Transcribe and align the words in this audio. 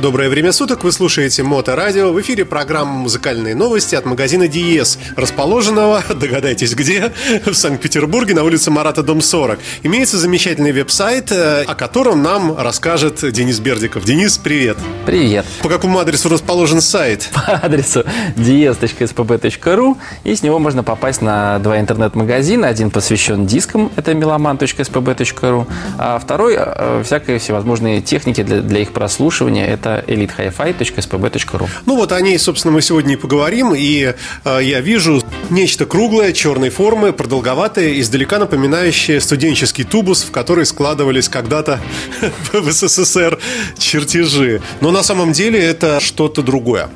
Доброе 0.00 0.28
время 0.28 0.52
суток, 0.52 0.84
вы 0.84 0.92
слушаете 0.92 1.42
Моторадио. 1.42 2.12
В 2.12 2.20
эфире 2.20 2.44
программа 2.44 2.92
«Музыкальные 2.92 3.54
новости» 3.54 3.94
от 3.94 4.04
магазина 4.04 4.46
Диес, 4.46 4.98
расположенного, 5.16 6.04
догадайтесь 6.14 6.74
где, 6.74 7.12
в 7.46 7.54
Санкт-Петербурге 7.54 8.34
на 8.34 8.44
улице 8.44 8.70
Марата, 8.70 9.02
дом 9.02 9.22
40. 9.22 9.58
Имеется 9.84 10.18
замечательный 10.18 10.72
веб-сайт, 10.72 11.32
э, 11.32 11.62
о 11.62 11.74
котором 11.74 12.22
нам 12.22 12.58
расскажет 12.58 13.24
Денис 13.32 13.58
Бердиков. 13.58 14.04
Денис, 14.04 14.36
привет. 14.36 14.76
Привет. 15.06 15.46
По 15.62 15.70
какому 15.70 15.98
адресу 15.98 16.28
расположен 16.28 16.82
сайт? 16.82 17.30
По 17.34 17.54
адресу 17.54 18.04
dies.spb.ru 18.36 19.96
и 20.24 20.36
с 20.36 20.42
него 20.42 20.58
можно 20.58 20.84
попасть 20.84 21.22
на 21.22 21.58
два 21.60 21.80
интернет-магазина. 21.80 22.68
Один 22.68 22.90
посвящен 22.90 23.46
дискам, 23.46 23.90
это 23.96 24.12
meloman.spb.ru, 24.12 25.66
а 25.96 26.18
второй 26.18 26.56
э, 26.58 27.02
всякие 27.02 27.38
всевозможные 27.38 28.02
техники 28.02 28.42
для, 28.42 28.60
для 28.60 28.80
их 28.80 28.92
прослушивания, 28.92 29.66
это 29.66 29.85
это 29.86 30.04
elitehifi.spb.ru. 30.06 31.68
Ну 31.86 31.96
вот 31.96 32.12
о 32.12 32.20
ней, 32.20 32.38
собственно, 32.38 32.72
мы 32.72 32.82
сегодня 32.82 33.14
и 33.14 33.16
поговорим. 33.16 33.74
И 33.74 34.14
э, 34.44 34.58
я 34.62 34.80
вижу 34.80 35.22
нечто 35.50 35.86
круглое, 35.86 36.32
черной 36.32 36.70
формы, 36.70 37.12
продолговатое, 37.12 38.00
издалека 38.00 38.38
напоминающее 38.38 39.20
студенческий 39.20 39.84
тубус, 39.84 40.24
в 40.24 40.30
который 40.30 40.66
складывались 40.66 41.28
когда-то 41.28 41.80
в 42.52 42.70
СССР 42.70 43.38
чертежи. 43.78 44.60
Но 44.80 44.90
на 44.90 45.02
самом 45.02 45.32
деле 45.32 45.62
это 45.62 46.00
что-то 46.00 46.42
другое. 46.42 46.88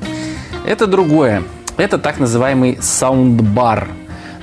Это 0.66 0.86
другое. 0.86 1.44
Это 1.76 1.98
так 1.98 2.18
называемый 2.18 2.78
саундбар, 2.80 3.88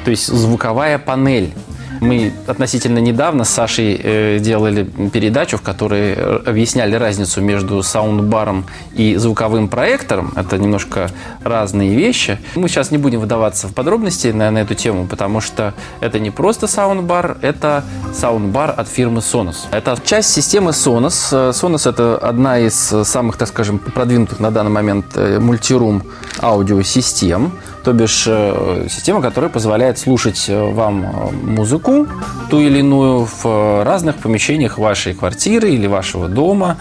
то 0.03 0.11
есть 0.11 0.27
звуковая 0.27 0.97
панель. 0.97 1.53
Мы 2.01 2.33
относительно 2.47 2.99
недавно 2.99 3.43
с 3.43 3.49
Сашей 3.49 3.99
э, 4.01 4.39
делали 4.39 4.83
передачу, 4.83 5.57
в 5.57 5.61
которой 5.61 6.13
объясняли 6.13 6.95
разницу 6.95 7.41
между 7.41 7.81
саундбаром 7.83 8.65
и 8.93 9.15
звуковым 9.15 9.67
проектором. 9.67 10.33
Это 10.35 10.57
немножко 10.57 11.09
разные 11.43 11.95
вещи. 11.95 12.39
Мы 12.55 12.69
сейчас 12.69 12.91
не 12.91 12.97
будем 12.97 13.19
выдаваться 13.19 13.67
в 13.67 13.73
подробности 13.73 14.27
на, 14.27 14.51
на 14.51 14.59
эту 14.59 14.75
тему, 14.75 15.07
потому 15.07 15.41
что 15.41 15.73
это 15.99 16.19
не 16.19 16.31
просто 16.31 16.67
саундбар, 16.67 17.37
это 17.41 17.83
саундбар 18.13 18.73
от 18.75 18.87
фирмы 18.87 19.19
Sonos. 19.19 19.57
Это 19.71 19.97
часть 20.03 20.29
системы 20.29 20.71
Sonos. 20.71 21.51
Sonos 21.51 21.89
это 21.89 22.17
одна 22.17 22.59
из 22.59 22.75
самых, 22.75 23.37
так 23.37 23.47
скажем, 23.47 23.79
продвинутых 23.79 24.39
на 24.39 24.51
данный 24.51 24.71
момент 24.71 25.05
э, 25.15 25.39
мультирум 25.39 26.03
аудиосистем 26.41 27.51
то 27.87 27.93
бишь 27.93 28.25
э, 28.27 28.87
система, 28.89 29.21
которая 29.21 29.49
позволяет 29.49 29.97
слушать 29.97 30.49
э, 30.49 30.71
вам 30.73 31.05
э, 31.05 31.31
музыку, 31.31 32.05
ту 32.49 32.59
или 32.59 32.79
иную, 32.79 33.25
в 33.25 33.83
разных 33.85 34.17
помещениях 34.17 34.77
вашей 34.77 35.13
квартиры 35.13 35.69
или 35.69 35.87
вашего 35.87 36.27
дома, 36.27 36.75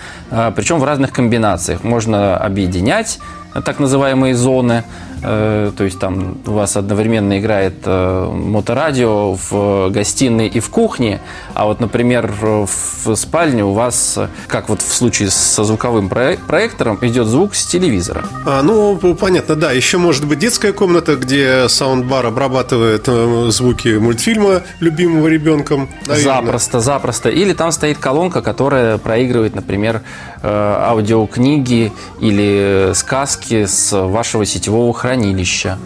причем 0.56 0.80
в 0.80 0.84
разных 0.84 1.12
комбинациях. 1.12 1.84
Можно 1.84 2.36
объединять 2.36 3.20
так 3.64 3.78
называемые 3.78 4.34
зоны, 4.34 4.82
то 5.26 5.84
есть 5.84 5.98
там 5.98 6.38
у 6.46 6.52
вас 6.52 6.76
одновременно 6.76 7.40
играет 7.40 7.74
э, 7.84 8.30
моторадио 8.30 9.36
в 9.50 9.90
гостиной 9.90 10.46
и 10.46 10.60
в 10.60 10.70
кухне, 10.70 11.20
а 11.52 11.66
вот, 11.66 11.80
например, 11.80 12.32
в 12.40 13.14
спальне 13.16 13.64
у 13.64 13.72
вас, 13.72 14.18
как 14.46 14.68
вот 14.68 14.82
в 14.82 14.94
случае 14.94 15.30
со 15.30 15.64
звуковым 15.64 16.08
проектором, 16.08 16.98
идет 17.02 17.26
звук 17.26 17.56
с 17.56 17.66
телевизора. 17.66 18.24
А, 18.44 18.62
ну, 18.62 18.96
понятно, 19.16 19.56
да. 19.56 19.72
Еще 19.72 19.98
может 19.98 20.26
быть 20.26 20.38
детская 20.38 20.72
комната, 20.72 21.16
где 21.16 21.68
саундбар 21.68 22.26
обрабатывает 22.26 23.04
э, 23.08 23.46
звуки 23.50 23.98
мультфильма 23.98 24.62
любимого 24.78 25.26
ребенком. 25.26 25.88
Наверное. 26.06 26.22
Запросто, 26.22 26.80
запросто. 26.80 27.30
Или 27.30 27.52
там 27.52 27.72
стоит 27.72 27.98
колонка, 27.98 28.42
которая 28.42 28.98
проигрывает, 28.98 29.56
например, 29.56 30.02
аудиокниги 30.44 31.92
или 32.20 32.92
сказки 32.94 33.66
с 33.66 33.90
вашего 33.92 34.46
сетевого 34.46 34.94
хранилища 34.94 35.15
хранилища. 35.16 35.78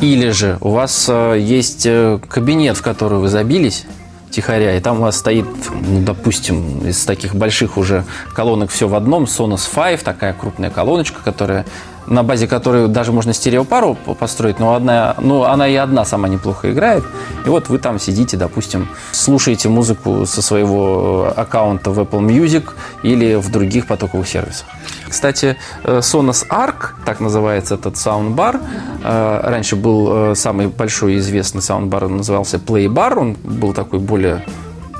Или 0.00 0.30
же 0.30 0.58
у 0.60 0.70
вас 0.70 1.06
э, 1.08 1.38
есть 1.40 1.86
э, 1.86 2.18
кабинет, 2.28 2.76
в 2.76 2.82
который 2.82 3.18
вы 3.18 3.28
забились, 3.28 3.84
тихоря, 4.30 4.76
и 4.76 4.80
там 4.80 4.98
у 4.98 5.02
вас 5.02 5.16
стоит, 5.18 5.46
ну, 5.70 6.02
допустим, 6.02 6.86
из 6.86 7.04
таких 7.04 7.34
больших 7.34 7.76
уже 7.76 8.04
колонок 8.34 8.70
все 8.70 8.88
в 8.88 8.94
одном, 8.94 9.24
Sonos 9.24 9.68
5, 9.72 10.02
такая 10.02 10.32
крупная 10.32 10.70
колоночка, 10.70 11.20
которая 11.24 11.64
на 12.06 12.22
базе 12.22 12.46
которой 12.46 12.88
даже 12.88 13.12
можно 13.12 13.32
стереопару 13.32 13.94
построить, 13.94 14.58
но 14.58 14.74
одна, 14.74 15.14
ну, 15.18 15.44
она 15.44 15.68
и 15.68 15.74
одна 15.74 16.04
сама 16.04 16.28
неплохо 16.28 16.72
играет. 16.72 17.04
И 17.46 17.48
вот 17.48 17.68
вы 17.68 17.78
там 17.78 17.98
сидите, 17.98 18.36
допустим, 18.36 18.88
слушаете 19.12 19.68
музыку 19.68 20.26
со 20.26 20.42
своего 20.42 21.32
э, 21.36 21.40
аккаунта 21.40 21.90
в 21.90 21.98
Apple 22.00 22.20
Music 22.20 22.70
или 23.02 23.34
в 23.36 23.50
других 23.50 23.86
потоковых 23.86 24.28
сервисах. 24.28 24.66
Кстати, 25.08 25.56
э, 25.84 25.98
Sonos 25.98 26.46
Arc, 26.48 26.94
так 27.04 27.20
называется 27.20 27.74
этот 27.74 27.96
саундбар, 27.96 28.60
э, 29.02 29.40
раньше 29.44 29.76
был 29.76 30.34
самый 30.34 30.68
большой 30.68 31.16
известный 31.18 31.62
саундбар, 31.62 32.04
он 32.04 32.18
назывался 32.18 32.56
Playbar, 32.56 33.18
он 33.18 33.36
был 33.44 33.72
такой 33.72 33.98
более 33.98 34.44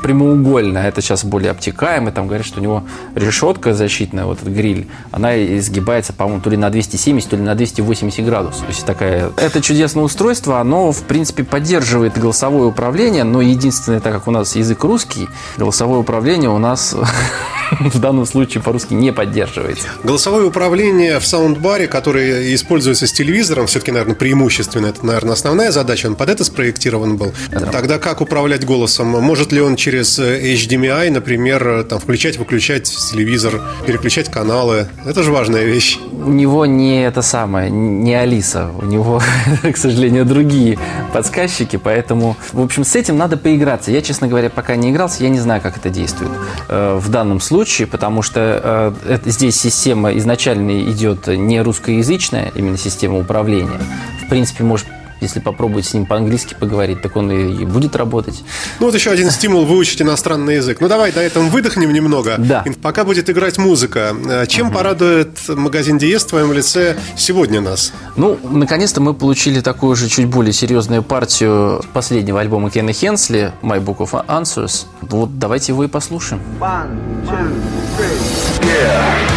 прямоугольная, 0.05 0.87
это 0.87 1.01
сейчас 1.01 1.25
более 1.25 1.51
обтекаемый, 1.51 2.13
там 2.13 2.27
говорят, 2.27 2.47
что 2.47 2.61
у 2.61 2.63
него 2.63 2.85
решетка 3.15 3.73
защитная, 3.73 4.27
вот 4.27 4.43
этот 4.43 4.53
гриль, 4.53 4.87
она 5.11 5.35
изгибается, 5.57 6.13
по-моему, 6.13 6.43
то 6.43 6.51
ли 6.51 6.59
на 6.59 6.69
270, 6.69 7.31
то 7.31 7.37
ли 7.37 7.43
на 7.43 7.55
280 7.55 8.23
градусов. 8.27 8.61
То 8.61 8.69
есть 8.69 8.85
такая... 8.85 9.33
Это 9.39 9.63
чудесное 9.63 10.05
устройство, 10.05 10.61
оно, 10.61 10.93
в 10.93 11.05
принципе, 11.05 11.43
поддерживает 11.43 12.19
голосовое 12.19 12.67
управление, 12.67 13.25
но 13.25 13.41
единственное, 13.41 14.01
так 14.01 14.13
как 14.13 14.29
у 14.29 14.31
нас 14.31 14.57
язык 14.57 14.85
русский, 14.85 15.27
голосовое 15.57 16.01
управление 16.01 16.51
у 16.51 16.59
нас 16.59 16.95
в 17.81 17.99
данном 17.99 18.27
случае 18.27 18.63
по-русски 18.63 18.93
не 18.93 19.11
поддерживается. 19.11 19.89
Голосовое 20.03 20.47
управление 20.47 21.19
в 21.19 21.27
саундбаре, 21.27 21.87
которое 21.87 22.55
используется 22.55 23.07
с 23.07 23.13
телевизором, 23.13 23.69
все-таки, 23.69 23.91
наверное, 23.91 24.17
преимущественно, 24.17 24.87
это, 24.87 25.07
наверное, 25.07 25.33
основная 25.33 25.71
задача, 25.71 26.09
он 26.09 26.15
под 26.15 26.29
это 26.29 26.45
спроектирован 26.45 27.17
был. 27.17 27.33
Тогда 27.73 27.99
как 27.99 28.21
управлять 28.21 28.67
голосом? 28.67 29.09
Может 29.09 29.51
ли 29.53 29.63
он 29.63 29.77
через 29.77 29.94
через 29.95 30.19
HDMI, 30.19 31.11
например, 31.11 31.85
там 31.85 32.01
включать-выключать 32.01 32.85
телевизор, 32.85 33.61
переключать 33.87 34.29
каналы. 34.29 34.89
Это 35.07 35.23
же 35.23 35.31
важная 35.31 35.63
вещь. 35.65 35.99
У 36.11 36.31
него 36.31 36.67
не 36.67 37.05
это 37.05 37.23
самое, 37.23 37.71
не 37.71 38.13
Алиса. 38.13 38.71
У 38.83 38.87
него, 38.87 39.23
к 39.63 39.77
сожалению, 39.77 40.25
другие 40.25 40.79
подсказчики, 41.13 41.77
поэтому, 41.77 42.37
в 42.53 42.61
общем, 42.61 42.85
с 42.85 42.97
этим 42.97 43.17
надо 43.17 43.37
поиграться. 43.37 43.93
Я, 43.93 44.03
честно 44.03 44.27
говоря, 44.27 44.51
пока 44.51 44.75
не 44.75 44.91
игрался, 44.91 45.23
я 45.23 45.29
не 45.29 45.39
знаю, 45.39 45.61
как 45.63 45.77
это 45.77 45.91
действует 45.91 46.33
э, 46.69 46.99
в 47.01 47.09
данном 47.09 47.41
случае, 47.41 47.87
потому 47.87 48.23
что 48.23 48.95
э, 49.05 49.19
здесь 49.27 49.61
система 49.61 50.17
изначально 50.19 50.83
идет 50.91 51.29
не 51.29 51.63
русскоязычная, 51.63 52.51
именно 52.57 52.79
система 52.79 53.19
управления. 53.19 53.81
В 54.25 54.29
принципе, 54.29 54.65
может 54.65 54.87
если 55.25 55.41
попробовать 55.41 55.87
с 55.87 55.95
ним 55.95 56.07
по-английски 56.07 56.55
поговорить, 56.59 57.03
так 57.03 57.17
он 57.17 57.31
и 57.33 57.65
будет 57.65 57.97
работать. 57.97 58.45
Ну 58.81 58.87
вот 58.87 58.95
еще 58.95 59.11
один 59.11 59.31
стимул 59.31 59.65
выучить 59.65 60.01
иностранный 60.03 60.57
язык. 60.57 60.81
Ну 60.81 60.89
давай 60.89 61.13
до 61.13 61.21
этого 61.21 61.45
выдохнем 61.45 61.93
немного. 61.93 62.37
Да. 62.39 62.65
Пока 62.83 63.05
будет 63.05 63.29
играть 63.29 63.59
музыка. 63.59 64.15
Э, 64.27 64.47
чем 64.47 64.69
угу. 64.69 64.77
порадует 64.77 65.39
магазин 65.49 65.99
Диес 65.99 66.25
в 66.25 66.29
твоем 66.29 66.53
лице 66.53 66.97
сегодня 67.17 67.61
нас? 67.61 67.93
Ну, 68.17 68.39
наконец-то 68.43 69.01
мы 69.01 69.15
получили 69.15 69.61
такую 69.61 69.97
же 69.97 70.09
чуть 70.09 70.27
более 70.27 70.53
серьезную 70.53 71.03
партию 71.03 71.83
последнего 71.93 72.41
альбома 72.41 72.71
Кена 72.71 72.93
Хенсли 72.93 73.53
«My 73.63 73.83
Book 73.85 73.99
of 73.99 74.27
Answers». 74.27 74.87
Вот 75.01 75.39
давайте 75.39 75.73
его 75.73 75.85
и 75.85 75.89
послушаем. 75.89 76.41
One, 76.61 76.99
two, 77.27 77.53
three. 77.99 78.35
Yeah. 78.63 79.34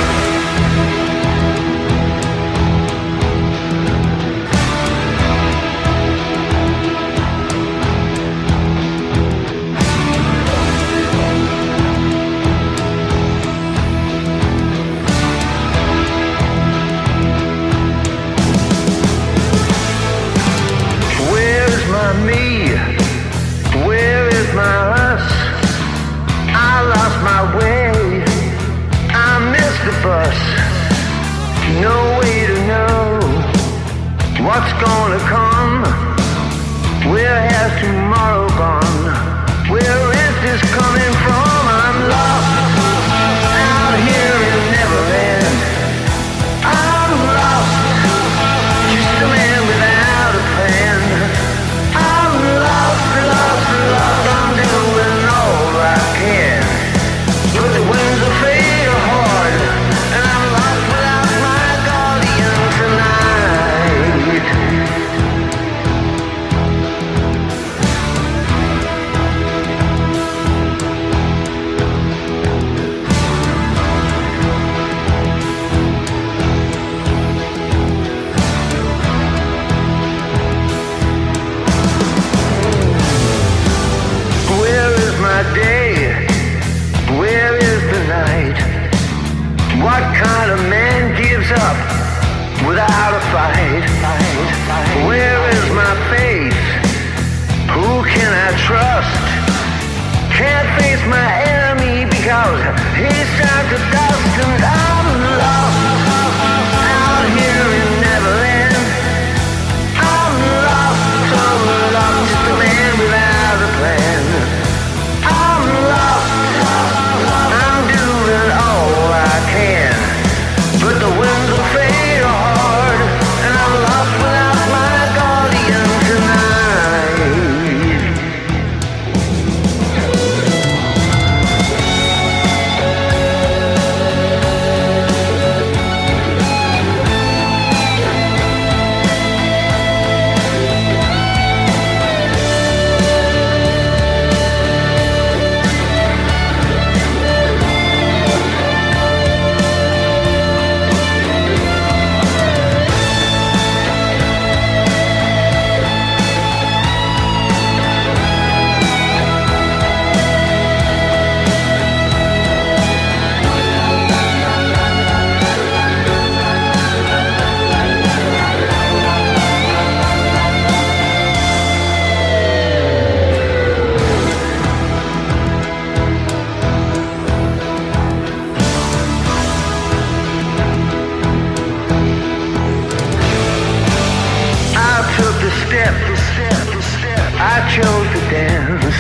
Step, 185.68 185.94
the 186.08 186.16
step, 186.32 186.64
the 186.72 186.82
step. 186.96 187.28
I 187.36 187.60
chose 187.76 188.08
to 188.16 188.22
dance. 188.32 188.96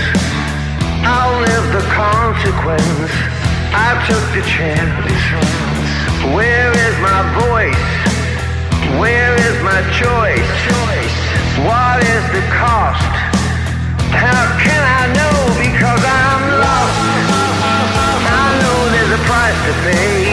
I'll 1.07 1.39
live 1.39 1.65
the 1.71 1.85
consequence. 1.95 3.11
I 3.71 3.95
took 4.03 4.25
the 4.35 4.43
chance. 4.43 4.91
Where 6.35 6.71
is 6.75 6.95
my 6.99 7.23
voice? 7.39 7.87
Where 8.99 9.33
is 9.47 9.55
my 9.63 9.79
choice? 9.95 10.51
What 11.63 12.03
is 12.03 12.23
the 12.35 12.43
cost? 12.51 13.15
How 14.11 14.43
can 14.59 14.83
I 14.83 15.03
know? 15.15 15.39
Because 15.63 16.03
I'm 16.03 16.43
lost. 16.67 16.99
I 18.27 18.47
know 18.59 18.77
there's 18.91 19.13
a 19.15 19.23
price 19.23 19.59
to 19.67 19.73
pay. 19.87 20.26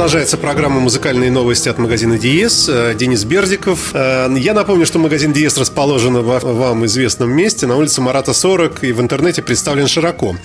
Продолжается 0.00 0.38
программа 0.38 0.80
«Музыкальные 0.80 1.30
новости» 1.30 1.68
от 1.68 1.76
магазина 1.76 2.16
«Диез». 2.16 2.70
Э, 2.70 2.94
Денис 2.94 3.22
Бердиков. 3.24 3.90
Э, 3.92 4.28
Я 4.34 4.54
напомню, 4.54 4.86
что 4.86 4.98
магазин 4.98 5.34
«Диез» 5.34 5.58
расположен 5.58 6.16
в 6.22 6.40
вам 6.42 6.86
известном 6.86 7.30
месте 7.30 7.66
на 7.66 7.76
улице 7.76 8.00
Марата 8.00 8.32
40 8.32 8.82
и 8.84 8.92
в 8.92 9.00
интернете 9.02 9.42
представлен 9.42 9.88
широко. 9.88 10.36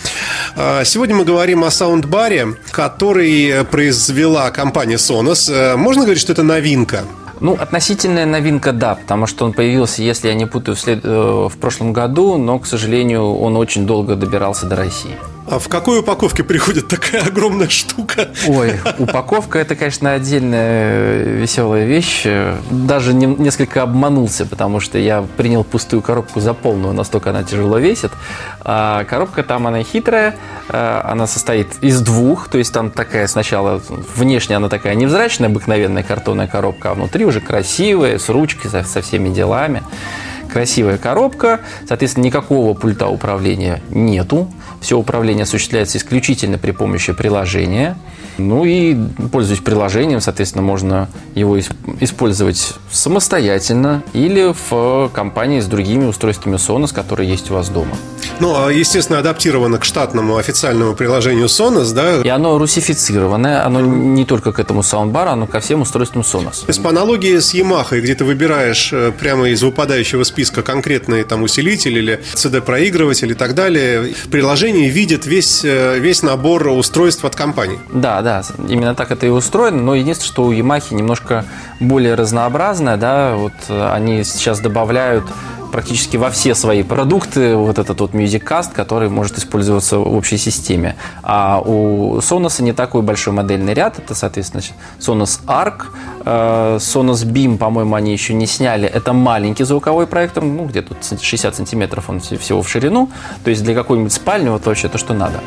Э, 0.58 0.84
Сегодня 0.84 1.16
мы 1.16 1.24
говорим 1.24 1.64
о 1.64 1.72
саундбаре, 1.72 2.58
который 2.72 3.64
произвела 3.72 4.52
компания 4.52 4.98
Sonos. 4.98 5.78
Можно 5.78 6.02
говорить, 6.04 6.20
что 6.22 6.34
это 6.34 6.44
новинка? 6.44 7.04
Ну, 7.40 7.54
относительная 7.54 8.26
новинка, 8.26 8.74
да, 8.74 8.96
потому 8.96 9.26
что 9.26 9.46
он 9.46 9.54
появился, 9.54 10.02
если 10.02 10.28
я 10.28 10.34
не 10.34 10.48
путаю, 10.48 10.76
в, 10.76 10.82
след- 10.82 11.06
в 11.06 11.54
прошлом 11.62 11.94
году, 11.94 12.38
но, 12.38 12.60
к 12.60 12.66
сожалению, 12.68 13.38
он 13.38 13.56
очень 13.56 13.86
долго 13.86 14.18
добирался 14.18 14.66
до 14.66 14.76
России. 14.76 15.16
А 15.48 15.60
в 15.60 15.70
какой 15.70 16.00
упаковке 16.00 16.44
приходит 16.44 16.88
такая 16.88 17.22
огромная 17.22 17.70
штука? 17.70 18.30
Ой, 18.48 18.80
упаковка 18.98 19.60
это, 19.60 19.76
конечно, 19.76 20.14
отдельная 20.14 21.24
веселая 21.24 21.86
вещь. 21.86 22.26
Даже 22.72 23.14
не- 23.14 23.28
несколько 23.28 23.84
обманулся, 23.84 24.46
потому 24.48 24.80
что 24.80 24.98
я 24.98 25.24
принял 25.38 25.64
пустую 25.64 26.02
коробку 26.02 26.40
за 26.40 26.54
полную, 26.56 26.94
настолько 26.94 27.30
она 27.30 27.44
тяжело 27.44 27.78
весит. 27.78 28.12
А 28.62 29.04
коробка 29.04 29.44
там 29.44 29.68
она 29.68 29.84
хитрая, 29.84 30.36
э, 30.70 31.02
она 31.04 31.28
состоит 31.28 31.76
из 31.82 32.02
двух, 32.02 32.48
то 32.48 32.58
есть 32.58 32.74
там 32.74 32.90
такая 32.90 33.28
сначала 33.28 33.82
внешне 34.16 34.58
она 34.58 34.68
такая 34.68 34.96
невзрачная, 34.96 35.50
обыкновенная 35.50 36.02
картонная 36.02 36.48
коробка, 36.48 36.92
а 36.92 36.94
внутри 36.96 37.24
уже 37.24 37.40
красивая, 37.40 38.18
с 38.18 38.30
ручкой, 38.30 38.70
со, 38.70 38.84
со 38.84 39.02
всеми 39.02 39.30
делами. 39.30 39.84
Красивая 40.56 40.98
коробка, 40.98 41.60
соответственно, 41.86 42.24
никакого 42.24 42.74
пульта 42.76 43.08
управления 43.08 43.82
нету. 43.90 44.50
Все 44.80 44.98
управление 44.98 45.44
осуществляется 45.44 45.98
исключительно 45.98 46.58
при 46.58 46.72
помощи 46.72 47.12
приложения. 47.12 47.98
Ну 48.38 48.64
и, 48.64 48.96
пользуясь 49.34 49.60
приложением, 49.60 50.22
соответственно, 50.22 50.62
можно 50.62 51.10
его 51.34 51.58
ис- 51.58 51.74
использовать 52.00 52.74
самостоятельно 52.90 54.02
или 54.14 54.54
в 54.70 55.10
компании 55.14 55.60
с 55.60 55.66
другими 55.66 56.06
устройствами 56.06 56.56
Sonos, 56.56 56.94
которые 56.94 57.30
есть 57.30 57.52
у 57.52 57.56
вас 57.56 57.68
дома. 57.68 57.98
Ну, 58.40 58.54
а, 58.56 58.70
естественно, 58.70 59.20
адаптировано 59.20 59.78
к 59.78 59.86
штатному 59.86 60.38
официальному 60.38 60.94
приложению 60.94 61.48
Sonos, 61.48 61.94
да? 61.94 62.22
И 62.22 62.28
оно 62.28 62.58
русифицированное, 62.58 63.66
оно 63.66 63.82
не 63.82 64.26
только 64.26 64.52
к 64.52 64.60
этому 64.60 64.84
саундбару, 64.84 65.32
оно 65.32 65.48
ко 65.48 65.60
всем 65.60 65.82
устройствам 65.82 66.24
Sonos. 66.24 66.62
То 66.62 66.70
есть 66.70 66.84
по 66.84 66.90
аналогии 66.90 67.38
с 67.38 67.54
Yamaha, 67.54 68.00
где 68.02 68.14
ты 68.16 68.26
выбираешь 68.26 68.92
э, 68.92 69.12
прямо 69.18 69.50
из 69.50 69.64
выпадающего 69.64 70.24
списка 70.24 70.64
конкретный 70.64 71.24
там 71.24 71.44
усилитель 71.44 71.98
или 71.98 72.24
CD-проигрыватель 72.34 73.32
и 73.32 73.36
так 73.36 73.56
далее, 73.56 74.14
приложение 74.30 74.90
видит 74.90 75.26
весь, 75.26 75.64
э, 75.64 75.98
весь 76.00 76.22
набор 76.22 76.68
устройств 76.68 77.24
от 77.24 77.36
компании. 77.36 77.80
Да, 77.94 78.22
да, 78.22 78.44
именно 78.68 78.96
так 78.96 79.12
это 79.12 79.26
и 79.26 79.30
устроено, 79.30 79.82
но 79.82 79.96
единственное, 79.96 80.32
что 80.32 80.44
у 80.46 80.52
Yamaha 80.52 80.94
немножко 80.94 81.46
более 81.80 82.16
разнообразное, 82.16 82.98
да, 82.98 83.36
вот 83.36 83.54
э, 83.70 83.92
они 83.94 84.24
сейчас 84.24 84.60
добавляют 84.60 85.26
практически 85.76 86.16
во 86.16 86.30
все 86.30 86.56
свои 86.56 86.84
продукты 86.84 87.58
вот 87.58 87.80
этот 87.80 88.00
вот 88.00 88.14
MusicCast, 88.14 88.72
который 88.74 89.10
может 89.10 89.38
использоваться 89.38 89.98
в 89.98 90.16
общей 90.16 90.38
системе. 90.38 90.96
А 91.22 91.60
у 91.60 92.20
Sonos 92.20 92.62
не 92.62 92.72
такой 92.72 93.02
большой 93.02 93.34
модельный 93.34 93.74
ряд. 93.74 94.00
Это, 94.00 94.16
соответственно, 94.16 94.64
Sonos 95.00 95.42
Arc, 95.46 95.88
э, 96.24 96.78
Sonos 96.80 97.26
Beam, 97.26 97.58
по-моему, 97.58 97.94
они 97.94 98.14
еще 98.14 98.34
не 98.34 98.48
сняли. 98.48 98.88
Это 98.88 99.12
маленький 99.12 99.66
звуковой 99.66 100.08
проектор, 100.08 100.46
ну, 100.46 100.66
где 100.66 100.82
тут 100.82 100.98
60 101.22 101.54
сантиметров 101.54 102.10
он 102.10 102.22
всего 102.22 102.62
в 102.62 102.70
ширину. 102.70 103.10
То 103.44 103.50
есть 103.50 103.62
для 103.62 103.76
какой-нибудь 103.76 104.14
спальни 104.14 104.48
вот 104.48 104.66
вообще 104.66 104.88
то, 104.88 104.98
что 104.98 105.14
надо. 105.14 105.42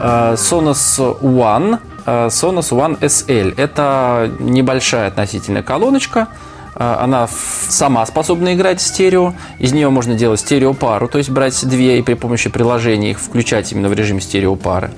Э, 0.00 0.36
Sonos 0.38 1.20
One, 1.20 1.80
э, 2.06 2.28
Sonos 2.28 2.70
One 2.70 2.98
SL. 2.98 3.54
Это 3.58 4.32
небольшая 4.38 5.08
относительная 5.08 5.62
колоночка, 5.62 6.28
она 6.74 7.28
сама 7.68 8.06
способна 8.06 8.54
играть 8.54 8.80
стерео. 8.80 9.34
Из 9.58 9.72
нее 9.72 9.90
можно 9.90 10.14
делать 10.14 10.40
стереопару, 10.40 11.08
то 11.08 11.18
есть 11.18 11.30
брать 11.30 11.66
две 11.68 11.98
и 11.98 12.02
при 12.02 12.14
помощи 12.14 12.48
приложения 12.50 13.10
их 13.10 13.20
включать 13.20 13.72
именно 13.72 13.88
в 13.88 13.92
режим 13.92 14.20
стереопары. 14.20 14.90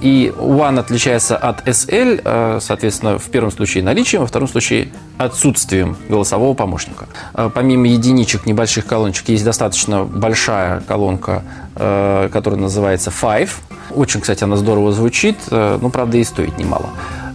И 0.00 0.32
One 0.34 0.78
отличается 0.78 1.36
от 1.36 1.68
SL, 1.68 2.58
соответственно, 2.60 3.18
в 3.18 3.28
первом 3.28 3.50
случае 3.50 3.84
наличием, 3.84 4.22
во 4.22 4.26
втором 4.26 4.48
случае 4.48 4.88
отсутствием 5.18 5.94
голосового 6.08 6.54
помощника. 6.54 7.06
Помимо 7.54 7.86
единичек, 7.86 8.46
небольших 8.46 8.86
колоночек, 8.86 9.28
есть 9.28 9.44
достаточно 9.44 10.04
большая 10.04 10.80
колонка, 10.80 11.42
которая 11.74 12.58
называется 12.58 13.10
Five. 13.10 13.50
Очень, 13.90 14.22
кстати, 14.22 14.42
она 14.42 14.56
здорово 14.56 14.90
звучит, 14.92 15.36
но, 15.50 15.90
правда, 15.90 16.16
и 16.16 16.24
стоит 16.24 16.56
немало. 16.56 16.88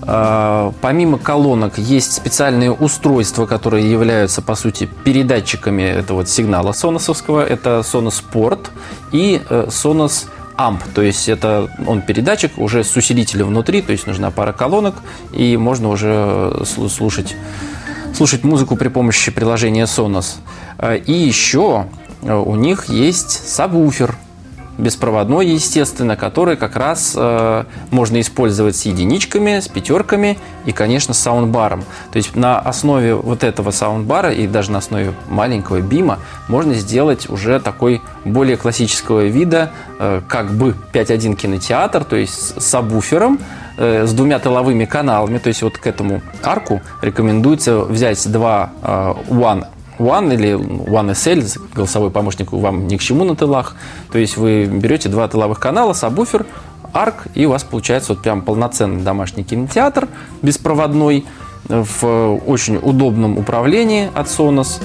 Помимо 0.06 1.18
колонок 1.18 1.78
есть 1.78 2.14
специальные 2.14 2.72
устройства, 2.72 3.46
которые 3.46 3.92
являются, 3.92 4.42
по 4.42 4.56
сути, 4.56 4.88
передатчиками 5.04 5.82
этого 5.82 6.26
сигнала 6.26 6.74
соносовского. 6.74 7.44
Это 7.44 7.80
Sonos 7.80 8.24
Port 8.32 8.68
и 9.12 9.42
Sonos 9.50 10.28
амп, 10.58 10.84
то 10.94 11.02
есть 11.02 11.28
это 11.28 11.70
он 11.86 12.02
передатчик 12.02 12.58
уже 12.58 12.84
с 12.84 12.96
усилителем 12.96 13.48
внутри, 13.48 13.82
то 13.82 13.92
есть 13.92 14.08
нужна 14.08 14.32
пара 14.32 14.54
колонок, 14.54 14.96
и 15.34 15.58
можно 15.58 15.90
уже 15.90 16.64
слушать, 16.66 17.36
слушать 18.16 18.44
музыку 18.44 18.78
при 18.78 18.88
помощи 18.88 19.32
приложения 19.32 19.86
Sonos. 19.86 20.36
И 21.06 21.12
еще 21.12 21.88
у 22.22 22.56
них 22.56 22.90
есть 22.90 23.32
сабвуфер, 23.50 24.16
беспроводной, 24.78 25.48
естественно, 25.48 26.16
который 26.16 26.58
как 26.58 26.76
раз 26.76 27.14
э, 27.16 27.64
можно 27.92 28.20
использовать 28.20 28.76
с 28.76 28.86
единичками, 28.86 29.60
с 29.60 29.68
пятерками 29.68 30.38
и, 30.66 30.72
конечно, 30.72 31.14
с 31.14 31.20
саундбаром. 31.20 31.84
То 32.12 32.18
есть 32.18 32.36
на 32.36 32.60
основе 32.60 33.16
вот 33.16 33.44
этого 33.44 33.72
саундбара 33.72 34.32
и 34.32 34.48
даже 34.48 34.72
на 34.72 34.80
основе 34.80 35.14
маленького 35.30 35.82
бима 35.82 36.20
можно 36.48 36.74
сделать 36.74 37.30
уже 37.30 37.60
такой 37.60 38.02
более 38.26 38.58
классического 38.58 39.26
вида, 39.26 39.72
э, 40.00 40.22
как 40.28 40.52
бы 40.52 40.76
5.1 40.94 41.36
кинотеатр, 41.36 42.04
то 42.04 42.16
есть 42.16 42.60
с 42.60 42.66
сабвуфером, 42.66 43.40
э, 43.78 44.06
с 44.06 44.14
двумя 44.14 44.40
тыловыми 44.40 44.86
каналами, 44.86 45.38
то 45.38 45.48
есть 45.48 45.62
вот 45.62 45.78
к 45.78 45.88
этому 45.88 46.22
арку 46.44 46.82
рекомендуется 47.02 47.80
взять 47.80 48.30
два 48.32 48.72
э, 48.82 49.14
One 49.30 49.66
One 50.00 50.34
или 50.34 50.54
One 50.54 51.12
SL, 51.12 51.60
голосовой 51.74 52.12
помощник 52.12 52.52
вам 52.52 52.88
ни 52.88 52.98
к 52.98 53.02
чему 53.02 53.24
на 53.24 53.36
тылах. 53.36 53.76
То 54.12 54.18
есть 54.18 54.38
вы 54.38 54.66
берете 54.66 55.10
два 55.10 55.28
тыловых 55.28 55.60
канала, 55.60 55.94
сабвуфер, 55.94 56.46
арк, 56.94 57.28
и 57.34 57.46
у 57.46 57.50
вас 57.50 57.64
получается 57.64 58.14
вот 58.14 58.22
прям 58.22 58.42
полноценный 58.42 59.04
домашний 59.04 59.44
кинотеатр 59.44 60.08
беспроводной 60.42 61.26
в 61.68 62.40
очень 62.46 62.78
удобном 62.78 63.38
управлении 63.38 64.10
от 64.14 64.28
Sonos. 64.28 64.82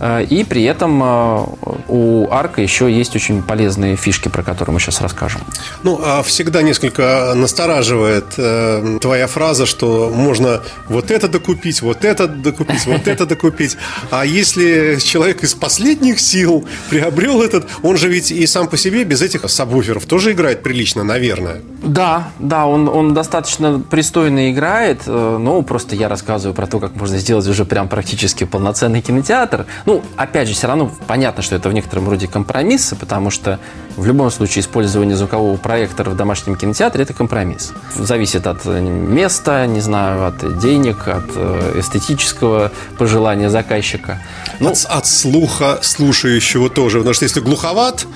Э, 0.00 0.24
и 0.24 0.44
при 0.44 0.64
этом 0.64 1.02
э, 1.02 1.46
у 1.88 2.28
Арка 2.30 2.62
еще 2.62 2.90
есть 2.90 3.16
очень 3.16 3.42
полезные 3.42 3.96
фишки, 3.96 4.28
про 4.28 4.42
которые 4.42 4.74
мы 4.74 4.80
сейчас 4.80 5.00
расскажем. 5.00 5.42
Ну, 5.82 6.00
а 6.02 6.22
всегда 6.22 6.62
несколько 6.62 7.32
настораживает 7.34 8.26
э, 8.36 8.98
твоя 9.00 9.26
фраза, 9.26 9.66
что 9.66 10.10
можно 10.14 10.62
вот 10.88 11.10
это 11.10 11.28
докупить, 11.28 11.82
вот 11.82 12.04
это 12.04 12.28
докупить, 12.28 12.86
вот 12.86 13.08
это 13.08 13.26
докупить. 13.26 13.76
А 14.10 14.24
если 14.24 14.98
человек 15.00 15.42
из 15.42 15.54
последних 15.54 16.20
сил 16.20 16.64
приобрел 16.90 17.42
этот, 17.42 17.66
он 17.82 17.96
же 17.96 18.08
ведь 18.08 18.30
и 18.30 18.46
сам 18.46 18.68
по 18.68 18.76
себе 18.76 19.04
без 19.04 19.22
этих 19.22 19.48
сабвуферов 19.48 20.06
тоже 20.06 20.32
играет 20.32 20.62
прилично, 20.62 21.04
наверное. 21.04 21.60
Да, 21.82 22.30
да, 22.38 22.66
он, 22.66 22.88
он 22.88 23.14
достаточно 23.14 23.80
пристойно 23.80 24.50
играет, 24.50 25.06
но 25.06 25.62
просто 25.62 25.94
я 25.94 26.08
рассказываю 26.08 26.54
про 26.54 26.66
то, 26.66 26.80
как 26.80 26.96
можно 26.96 27.18
сделать 27.18 27.46
уже 27.46 27.64
прям 27.64 27.88
практически 27.88 28.44
полноценный 28.44 29.00
кинотеатр. 29.00 29.66
Ну, 29.88 30.02
опять 30.16 30.48
же, 30.48 30.52
все 30.52 30.66
равно 30.66 30.92
понятно, 31.06 31.42
что 31.42 31.56
это 31.56 31.70
в 31.70 31.72
некотором 31.72 32.10
роде 32.10 32.28
компромисс, 32.28 32.92
потому 33.00 33.30
что 33.30 33.58
в 33.98 34.06
любом 34.06 34.30
случае 34.30 34.62
использование 34.62 35.16
звукового 35.16 35.56
проектора 35.56 36.10
в 36.10 36.16
домашнем 36.16 36.54
кинотеатре– 36.54 37.02
это 37.04 37.12
компромисс. 37.12 37.72
Зависит 37.96 38.46
от 38.46 38.64
места, 38.64 39.66
не 39.66 39.80
знаю, 39.80 40.26
от 40.26 40.58
денег, 40.60 41.08
от 41.08 41.24
э, 41.34 41.80
эстетического 41.80 42.70
пожелания 42.96 43.50
заказчика. 43.50 44.22
Ну, 44.60 44.70
от, 44.70 44.86
от 44.88 45.06
слуха 45.06 45.80
слушающего 45.82 46.70
тоже, 46.70 46.98
потому 46.98 47.14
что 47.14 47.24
если 47.24 47.40
глуховат, 47.40 48.06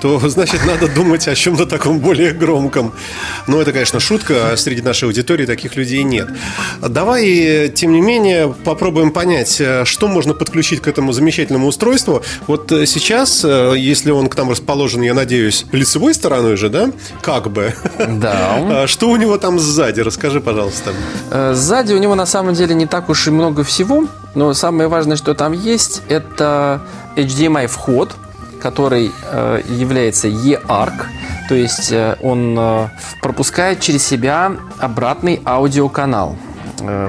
то, 0.00 0.18
значит, 0.28 0.64
надо 0.66 0.88
думать 0.88 1.26
о 1.28 1.34
чем-то 1.34 1.66
таком 1.66 2.00
более 2.00 2.32
громком. 2.32 2.92
Но 3.46 3.60
это, 3.60 3.72
конечно, 3.72 4.00
шутка, 4.00 4.52
а 4.52 4.56
среди 4.56 4.82
нашей 4.82 5.04
аудитории 5.04 5.46
таких 5.46 5.76
людей 5.76 6.02
нет. 6.02 6.28
Давай, 6.80 7.70
тем 7.74 7.92
не 7.92 8.00
менее, 8.00 8.54
попробуем 8.64 9.10
понять, 9.10 9.60
э, 9.60 9.84
что 9.86 10.06
можно 10.08 10.34
подключить 10.34 10.80
к 10.80 10.88
этому 10.88 11.12
замечательному 11.12 11.66
устройству. 11.66 12.22
Вот 12.46 12.70
э, 12.72 12.84
сейчас, 12.84 13.42
э, 13.44 13.74
если 13.76 14.10
он 14.10 14.28
к 14.28 14.36
нам 14.36 14.50
расположен, 14.50 15.02
я 15.02 15.14
надеюсь, 15.14 15.29
лицевой 15.30 16.14
стороной 16.14 16.56
же, 16.56 16.68
да? 16.68 16.90
Как 17.22 17.50
бы. 17.50 17.74
Да. 18.20 18.82
А 18.82 18.86
что 18.86 19.08
у 19.10 19.16
него 19.16 19.38
там 19.38 19.58
сзади? 19.58 20.00
Расскажи, 20.00 20.40
пожалуйста. 20.40 20.92
Сзади 21.52 21.92
у 21.92 21.98
него 21.98 22.14
на 22.14 22.26
самом 22.26 22.54
деле 22.54 22.74
не 22.74 22.86
так 22.86 23.08
уж 23.08 23.26
и 23.28 23.30
много 23.30 23.64
всего, 23.64 24.06
но 24.34 24.54
самое 24.54 24.88
важное, 24.88 25.16
что 25.16 25.34
там 25.34 25.52
есть, 25.52 26.02
это 26.08 26.82
HDMI 27.16 27.66
вход, 27.66 28.14
который 28.60 29.10
э, 29.32 29.62
является 29.68 30.28
e-ARC, 30.28 31.06
то 31.48 31.54
есть 31.54 31.90
э, 31.90 32.16
он 32.22 32.56
э, 32.58 32.88
пропускает 33.22 33.80
через 33.80 34.06
себя 34.06 34.52
обратный 34.78 35.40
аудиоканал. 35.44 36.36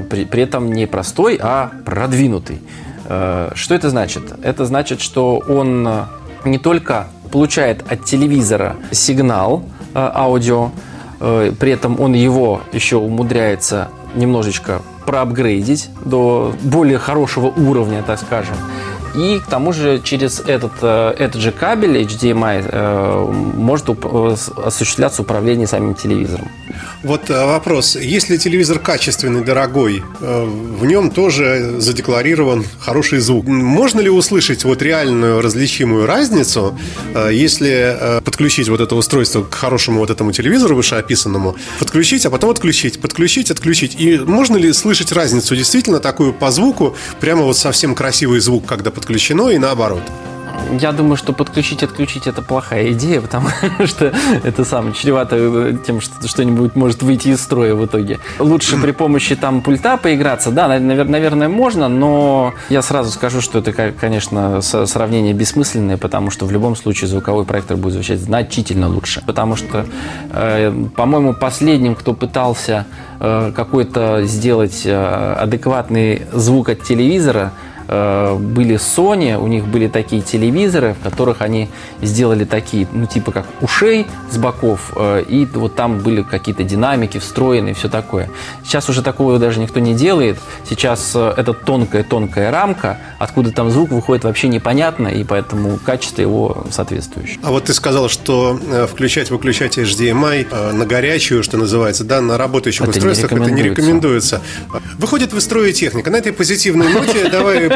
При, 0.10 0.26
при 0.26 0.44
этом 0.44 0.74
не 0.74 0.86
простой, 0.86 1.40
а 1.42 1.72
продвинутый. 1.86 2.62
Что 3.06 3.74
это 3.74 3.90
значит? 3.90 4.24
Это 4.44 4.66
значит, 4.66 5.00
что 5.00 5.38
он 5.38 5.88
не 6.44 6.58
только 6.58 7.08
получает 7.32 7.90
от 7.92 8.06
телевизора 8.06 8.76
сигнал 8.92 9.64
аудио, 9.94 10.72
при 11.20 11.72
этом 11.72 12.00
он 12.00 12.14
его 12.14 12.62
еще 12.72 12.98
умудряется 12.98 13.90
немножечко 14.16 14.82
проапгрейдить 15.06 15.90
до 16.06 16.54
более 16.64 16.98
хорошего 16.98 17.48
уровня, 17.48 18.04
так 18.04 18.20
скажем. 18.20 18.56
И 19.16 19.40
к 19.40 19.50
тому 19.50 19.74
же 19.74 20.00
через 20.02 20.40
этот, 20.40 20.72
э, 20.82 21.14
этот 21.18 21.42
же 21.42 21.52
кабель 21.52 21.98
HDMI 21.98 22.66
э, 22.66 23.32
может 23.58 23.90
э, 23.90 24.36
осуществляться 24.66 25.22
управление 25.22 25.68
самим 25.68 25.96
телевизором. 25.96 26.48
Вот 27.04 27.30
вопрос. 27.30 27.96
Если 27.96 28.38
телевизор 28.38 28.78
качественный, 28.78 29.44
дорогой, 29.44 30.04
в 30.20 30.86
нем 30.86 31.10
тоже 31.10 31.76
задекларирован 31.80 32.64
хороший 32.80 33.20
звук. 33.20 33.48
Можно 33.48 34.02
ли 34.02 34.10
услышать 34.10 34.64
вот 34.64 34.82
реальную 34.82 35.42
различимую 35.42 36.06
разницу, 36.06 36.78
если 37.32 38.22
подключить 38.24 38.70
вот 38.70 38.82
это 38.82 38.96
устройство 38.96 39.44
к 39.44 39.54
хорошему 39.54 40.00
вот 40.00 40.12
этому 40.12 40.32
телевизору 40.32 40.76
вышеописанному, 40.76 41.56
подключить, 41.80 42.26
а 42.26 42.30
потом 42.30 42.52
отключить, 42.52 43.02
подключить, 43.02 43.50
отключить? 43.50 43.96
И 44.00 44.20
можно 44.20 44.58
ли 44.58 44.72
слышать 44.72 45.12
разницу 45.12 45.56
действительно 45.56 46.00
такую 46.00 46.34
по 46.34 46.52
звуку, 46.52 46.96
прямо 47.20 47.44
вот 47.44 47.58
совсем 47.58 47.96
красивый 47.96 48.40
звук, 48.40 48.66
когда 48.68 48.92
подключено 48.92 49.50
и 49.50 49.58
наоборот. 49.58 50.04
Я 50.80 50.92
думаю, 50.92 51.18
что 51.18 51.34
подключить, 51.34 51.84
отключить 51.84 52.28
это 52.28 52.42
плохая 52.42 52.92
идея, 52.92 53.22
потому 53.22 53.50
что 53.86 54.12
это 54.44 54.66
самое 54.66 54.94
чревато 54.94 55.36
э, 55.38 55.78
тем, 55.86 56.02
что 56.02 56.28
что-нибудь 56.28 56.76
может 56.76 57.04
выйти 57.04 57.30
из 57.30 57.42
строя 57.42 57.76
в 57.76 57.86
итоге. 57.86 58.20
Лучше 58.40 58.78
при 58.78 58.92
помощи 58.92 59.36
там 59.36 59.62
пульта 59.62 59.98
поиграться, 59.98 60.52
да, 60.52 60.68
наверное, 60.68 61.50
можно, 61.50 61.88
но 61.88 62.54
я 62.70 62.82
сразу 62.82 63.12
скажу, 63.12 63.42
что 63.42 63.60
это, 63.60 63.92
конечно, 63.92 64.62
сравнение 64.62 65.34
бессмысленное, 65.34 65.98
потому 65.98 66.32
что 66.32 66.46
в 66.46 66.52
любом 66.52 66.76
случае 66.76 67.08
звуковой 67.08 67.46
проектор 67.46 67.78
будет 67.78 67.94
звучать 67.94 68.20
значительно 68.20 68.88
лучше. 68.88 69.22
Потому 69.26 69.56
что, 69.56 69.86
э, 70.32 70.74
по-моему, 70.96 71.34
последним, 71.34 71.96
кто 71.96 72.14
пытался 72.14 72.86
э, 73.20 73.52
какой-то 73.56 74.24
сделать 74.24 74.86
адекватный 74.86 76.24
звук 76.34 76.70
от 76.70 76.84
телевизора, 76.84 77.52
Э, 77.52 77.71
были 77.92 78.76
Sony, 78.76 79.38
у 79.38 79.48
них 79.48 79.68
были 79.68 79.88
такие 79.88 80.22
телевизоры, 80.22 80.96
в 81.00 81.04
которых 81.04 81.42
они 81.42 81.70
сделали 82.02 82.46
такие, 82.46 82.88
ну, 82.92 83.06
типа 83.06 83.32
как 83.32 83.46
ушей 83.62 84.08
с 84.32 84.38
боков, 84.38 84.94
э, 84.96 85.24
и 85.28 85.46
вот 85.46 85.76
там 85.76 86.00
были 86.00 86.24
какие-то 86.24 86.64
динамики 86.64 87.18
встроенные, 87.18 87.74
все 87.74 87.90
такое. 87.90 88.30
Сейчас 88.64 88.90
уже 88.90 89.02
такого 89.02 89.38
даже 89.40 89.60
никто 89.60 89.80
не 89.80 89.94
делает. 89.94 90.38
Сейчас 90.68 91.12
э, 91.16 91.34
это 91.36 91.54
тонкая-тонкая 91.54 92.50
рамка, 92.50 92.98
откуда 93.20 93.52
там 93.52 93.70
звук 93.70 93.92
выходит 93.92 94.24
вообще 94.24 94.48
непонятно, 94.48 95.10
и 95.10 95.24
поэтому 95.24 95.78
качество 95.78 96.22
его 96.22 96.66
соответствующее. 96.72 97.40
А 97.44 97.52
вот 97.52 97.66
ты 97.66 97.74
сказал, 97.74 98.08
что 98.08 98.58
включать-выключать 98.90 99.78
HDMI 99.78 100.72
на 100.72 100.86
горячую, 100.86 101.44
что 101.44 101.58
называется, 101.58 102.04
да, 102.04 102.22
на 102.22 102.38
работающих 102.38 102.82
это 102.82 102.92
устройствах 102.92 103.32
не 103.32 103.38
это 103.38 103.52
не 103.52 103.64
рекомендуется. 103.64 104.42
Выходит 104.98 105.34
в 105.34 105.38
из 105.42 105.46
строя 105.46 105.74
техника. 105.74 106.10
На 106.10 106.18
этой 106.18 106.32
позитивной 106.32 106.94
ноте 106.94 107.28
давай 107.32 107.70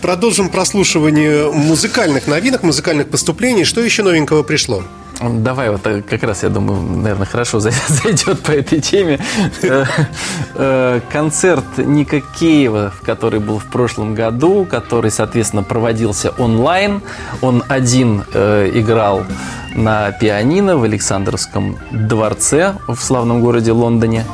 продолжим 0.00 0.48
прослушивание 0.48 1.50
музыкальных 1.50 2.26
новинок, 2.26 2.62
музыкальных 2.62 3.08
поступлений. 3.08 3.64
Что 3.64 3.80
еще 3.80 4.02
новенького 4.02 4.42
пришло? 4.42 4.82
Давай 5.20 5.70
вот 5.70 5.84
э, 5.86 6.02
как 6.02 6.22
раз, 6.22 6.44
я 6.44 6.48
думаю, 6.48 6.80
наверное, 6.80 7.26
хорошо 7.26 7.58
зайдет 7.60 8.40
по 8.40 8.52
этой 8.52 8.80
теме. 8.80 9.18
Э, 9.62 9.84
э, 10.54 11.00
концерт 11.10 11.64
Ника 11.78 12.20
Кеева, 12.20 12.92
который 13.04 13.40
был 13.40 13.58
в 13.58 13.66
прошлом 13.66 14.14
году, 14.14 14.64
который, 14.64 15.10
соответственно, 15.10 15.64
проводился 15.64 16.30
онлайн. 16.38 17.02
Он 17.40 17.64
один 17.68 18.20
играл 18.20 19.24
на 19.74 20.12
пианино 20.12 20.76
в 20.76 20.84
Александровском 20.84 21.78
дворце 21.90 22.74
в 22.86 22.98
славном 22.98 23.40
городе 23.40 23.72
Лондоне. 23.72 24.24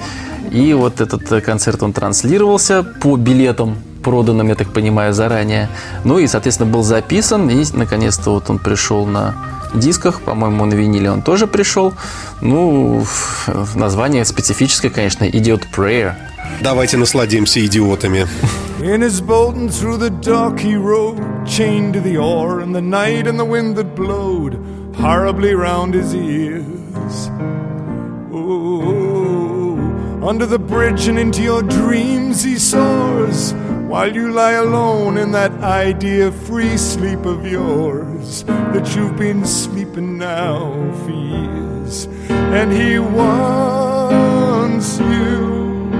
И 0.50 0.72
вот 0.74 1.00
этот 1.00 1.42
концерт, 1.42 1.82
он 1.82 1.92
транслировался 1.92 2.82
по 2.82 3.16
билетам 3.16 3.78
проданным, 4.04 4.48
я 4.48 4.54
так 4.54 4.68
понимаю, 4.68 5.12
заранее. 5.14 5.68
Ну 6.04 6.18
и, 6.18 6.26
соответственно, 6.26 6.70
был 6.70 6.82
записан, 6.82 7.50
и, 7.50 7.64
наконец-то, 7.72 8.30
вот 8.30 8.50
он 8.50 8.58
пришел 8.58 9.06
на 9.06 9.34
дисках, 9.74 10.20
по-моему, 10.20 10.64
на 10.66 10.74
виниле 10.74 11.10
он 11.10 11.22
тоже 11.22 11.46
пришел. 11.46 11.92
Ну, 12.40 13.04
название 13.74 14.24
специфическое, 14.24 14.90
конечно, 14.90 15.24
Idiot 15.24 15.64
Prayer. 15.74 16.12
Давайте 16.62 16.96
насладимся 16.96 17.64
идиотами. 17.64 18.26
In 18.80 19.00
his 19.00 19.20
boat 19.20 19.56
and 19.56 19.70
through 19.70 19.96
the 19.98 20.10
dock 20.10 20.60
he 20.60 20.76
rode, 20.76 21.18
chained 21.46 21.94
to 21.94 22.00
the 22.02 22.18
oar, 22.18 22.60
and 22.60 22.74
the 22.74 22.82
night 22.82 23.26
and 23.26 23.38
the 23.38 23.44
wind 23.44 23.76
that 23.76 23.94
blowed 23.96 24.58
horribly 25.00 25.54
round 25.54 25.94
his 25.94 26.14
ears. 26.14 27.30
Oh, 28.32 29.78
under 30.22 30.46
the 30.46 30.58
bridge 30.58 31.08
and 31.08 31.18
into 31.18 31.42
your 31.42 31.62
dreams 31.62 32.42
he 32.44 32.58
soars. 32.58 33.54
While 33.88 34.14
you 34.14 34.32
lie 34.32 34.52
alone 34.52 35.18
in 35.18 35.32
that 35.32 35.52
idea 35.62 36.30
free 36.32 36.76
sleep 36.76 37.24
of 37.24 37.46
yours 37.46 38.44
that 38.44 38.94
you've 38.94 39.16
been 39.16 39.44
sleeping 39.44 40.18
now 40.18 40.72
for 41.04 41.10
years. 41.10 42.06
And 42.28 42.72
he 42.72 42.98
wants 42.98 44.98
you, 44.98 45.90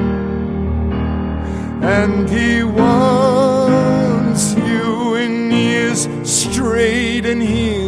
and 1.83 2.29
he 2.29 2.65
wants 2.65 4.55
you, 4.55 5.15
in 5.15 5.53
is 5.53 6.09
straight 6.25 7.27
and 7.27 7.43
he 7.43 7.84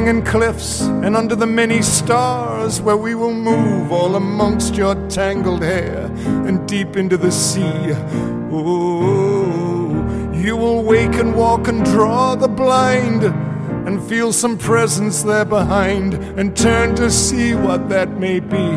hanging 0.00 0.24
cliffs 0.24 0.80
and 0.80 1.14
under 1.14 1.36
the 1.36 1.46
many 1.46 1.82
stars 1.82 2.80
where 2.80 2.96
we 2.96 3.14
will 3.14 3.34
move 3.34 3.92
all 3.92 4.16
amongst 4.16 4.74
your 4.74 4.94
tangled 5.10 5.62
hair 5.62 6.06
and 6.46 6.66
deep 6.66 6.96
into 6.96 7.18
the 7.18 7.30
sea. 7.30 7.92
Oh, 8.50 10.32
you 10.32 10.56
will 10.56 10.82
wake 10.82 11.16
and 11.16 11.36
walk 11.36 11.68
and 11.68 11.84
draw 11.84 12.34
the 12.34 12.48
blind 12.48 13.24
and 13.86 14.02
feel 14.08 14.32
some 14.32 14.56
presence 14.56 15.22
there 15.22 15.44
behind 15.44 16.14
and 16.14 16.56
turn 16.56 16.94
to 16.96 17.10
see 17.10 17.54
what 17.54 17.90
that 17.90 18.08
may 18.18 18.40
be. 18.40 18.70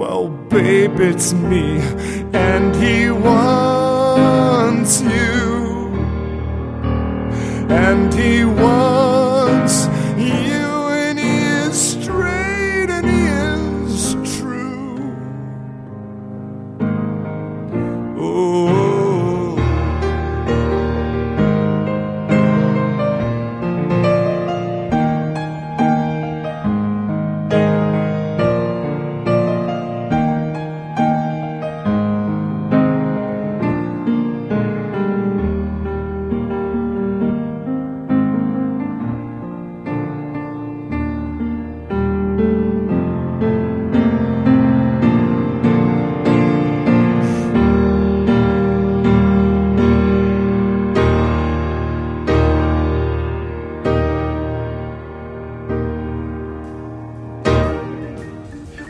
Well, 0.00 0.28
babe, 0.48 0.98
it's 0.98 1.34
me, 1.34 1.78
and 2.32 2.74
he 2.76 3.10
wants 3.10 3.85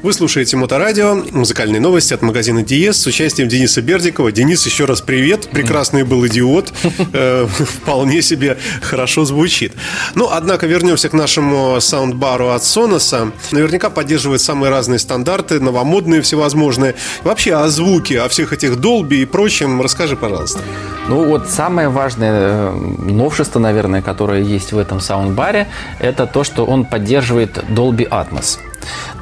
Вы 0.06 0.12
слушаете 0.12 0.56
Моторадио, 0.56 1.16
музыкальные 1.32 1.80
новости 1.80 2.14
от 2.14 2.22
магазина 2.22 2.62
Диес 2.62 2.96
с 2.96 3.06
участием 3.08 3.48
Дениса 3.48 3.82
Бердикова. 3.82 4.30
Денис, 4.30 4.64
еще 4.64 4.84
раз 4.84 5.00
привет. 5.00 5.48
Прекрасный 5.48 6.04
был 6.04 6.24
идиот. 6.28 6.72
Э, 7.12 7.46
вполне 7.46 8.22
себе 8.22 8.56
хорошо 8.82 9.24
звучит. 9.24 9.72
Ну, 10.14 10.28
однако 10.30 10.66
вернемся 10.66 11.08
к 11.08 11.12
нашему 11.12 11.80
саундбару 11.80 12.50
от 12.50 12.62
Соноса. 12.62 13.32
Наверняка 13.50 13.90
поддерживает 13.90 14.40
самые 14.40 14.70
разные 14.70 14.98
стандарты, 14.98 15.58
новомодные 15.58 16.20
всевозможные. 16.20 16.94
Вообще 17.24 17.54
о 17.54 17.68
звуке, 17.68 18.20
о 18.20 18.28
всех 18.28 18.52
этих 18.52 18.80
долби 18.80 19.22
и 19.22 19.24
прочем 19.24 19.80
расскажи, 19.80 20.16
пожалуйста. 20.16 20.60
Ну, 21.08 21.24
вот 21.24 21.48
самое 21.48 21.88
важное 21.88 22.32
э, 22.32 22.70
новшество, 22.72 23.58
наверное, 23.58 24.02
которое 24.02 24.42
есть 24.42 24.72
в 24.72 24.78
этом 24.78 25.00
саундбаре, 25.00 25.66
это 25.98 26.26
то, 26.26 26.44
что 26.44 26.64
он 26.64 26.84
поддерживает 26.84 27.58
Dolby 27.68 28.08
Atmos. 28.08 28.58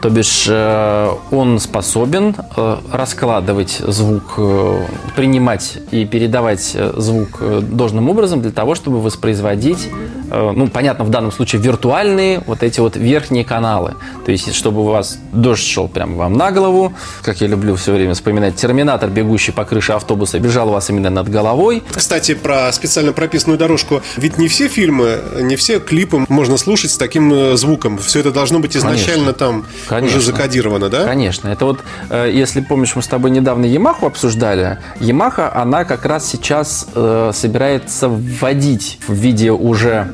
То 0.03 0.11
бишь 0.11 0.47
э, 0.49 1.09
он 1.31 1.59
способен 1.59 2.35
э, 2.57 2.77
раскладывать 2.93 3.81
звук, 3.87 4.35
э, 4.37 4.87
принимать 5.17 5.79
и 5.91 6.05
передавать 6.05 6.77
звук 6.97 7.43
должным 7.63 8.09
образом 8.09 8.43
для 8.43 8.53
того, 8.53 8.75
чтобы 8.75 9.01
воспроизводить, 9.01 9.89
ну, 10.31 10.69
понятно, 10.69 11.05
в 11.05 11.11
данном 11.11 11.33
случае 11.33 11.61
виртуальные 11.63 12.43
вот 12.47 12.63
эти 12.63 12.81
вот 12.81 12.97
верхние 12.97 13.45
каналы. 13.45 13.95
То 14.25 14.33
есть, 14.33 14.55
чтобы 14.55 14.81
у 14.81 14.85
вас 14.85 15.19
дождь 15.33 15.65
шел 15.65 15.89
прямо 15.89 16.17
вам 16.17 16.35
на 16.35 16.51
голову, 16.51 16.93
как 17.23 17.41
я 17.41 17.47
люблю 17.47 17.77
все 17.77 17.93
время 17.93 18.15
вспоминать, 18.15 18.57
терминатор, 18.57 19.11
бегущий 19.11 19.53
по 19.53 19.65
крыше 19.65 19.93
автобуса, 19.93 20.39
бежал 20.39 20.69
у 20.69 20.73
вас 20.73 20.91
именно 20.91 21.11
над 21.11 21.29
головой. 21.29 21.83
Кстати, 21.91 22.35
про 22.35 22.73
специально 22.73 23.13
прописанную 23.13 23.59
дорожку. 23.59 24.03
Ведь 24.17 24.39
не 24.39 24.49
все 24.49 24.69
фильмы, 24.69 25.21
не 25.41 25.57
все 25.57 25.81
клипы 25.81 26.25
можно 26.29 26.57
слушать 26.57 26.91
с 26.91 26.97
таким 26.97 27.57
звуком. 27.57 27.99
Все 27.99 28.21
это 28.21 28.31
должно 28.31 28.61
быть 28.61 28.77
изначально 28.77 29.33
Конечно. 29.33 29.33
там 29.33 29.67
Конечно. 29.89 30.19
уже 30.19 30.27
закодировано, 30.27 30.89
да? 30.89 31.05
Конечно. 31.05 31.49
Это 31.49 31.65
вот, 31.65 31.81
э, 32.11 32.31
если 32.33 32.61
помнишь, 32.61 32.97
мы 32.97 33.03
с 33.03 33.07
тобой 33.07 33.31
недавно 33.31 33.65
Ямаху 33.65 34.07
обсуждали. 34.07 34.79
Ямаха, 35.01 35.55
она 35.55 35.85
как 35.85 36.05
раз 36.05 36.29
сейчас 36.29 36.87
э, 36.95 37.31
собирается 37.35 38.09
вводить 38.09 38.99
в 39.07 39.15
виде 39.15 39.51
уже 39.51 39.91
э, 39.91 40.14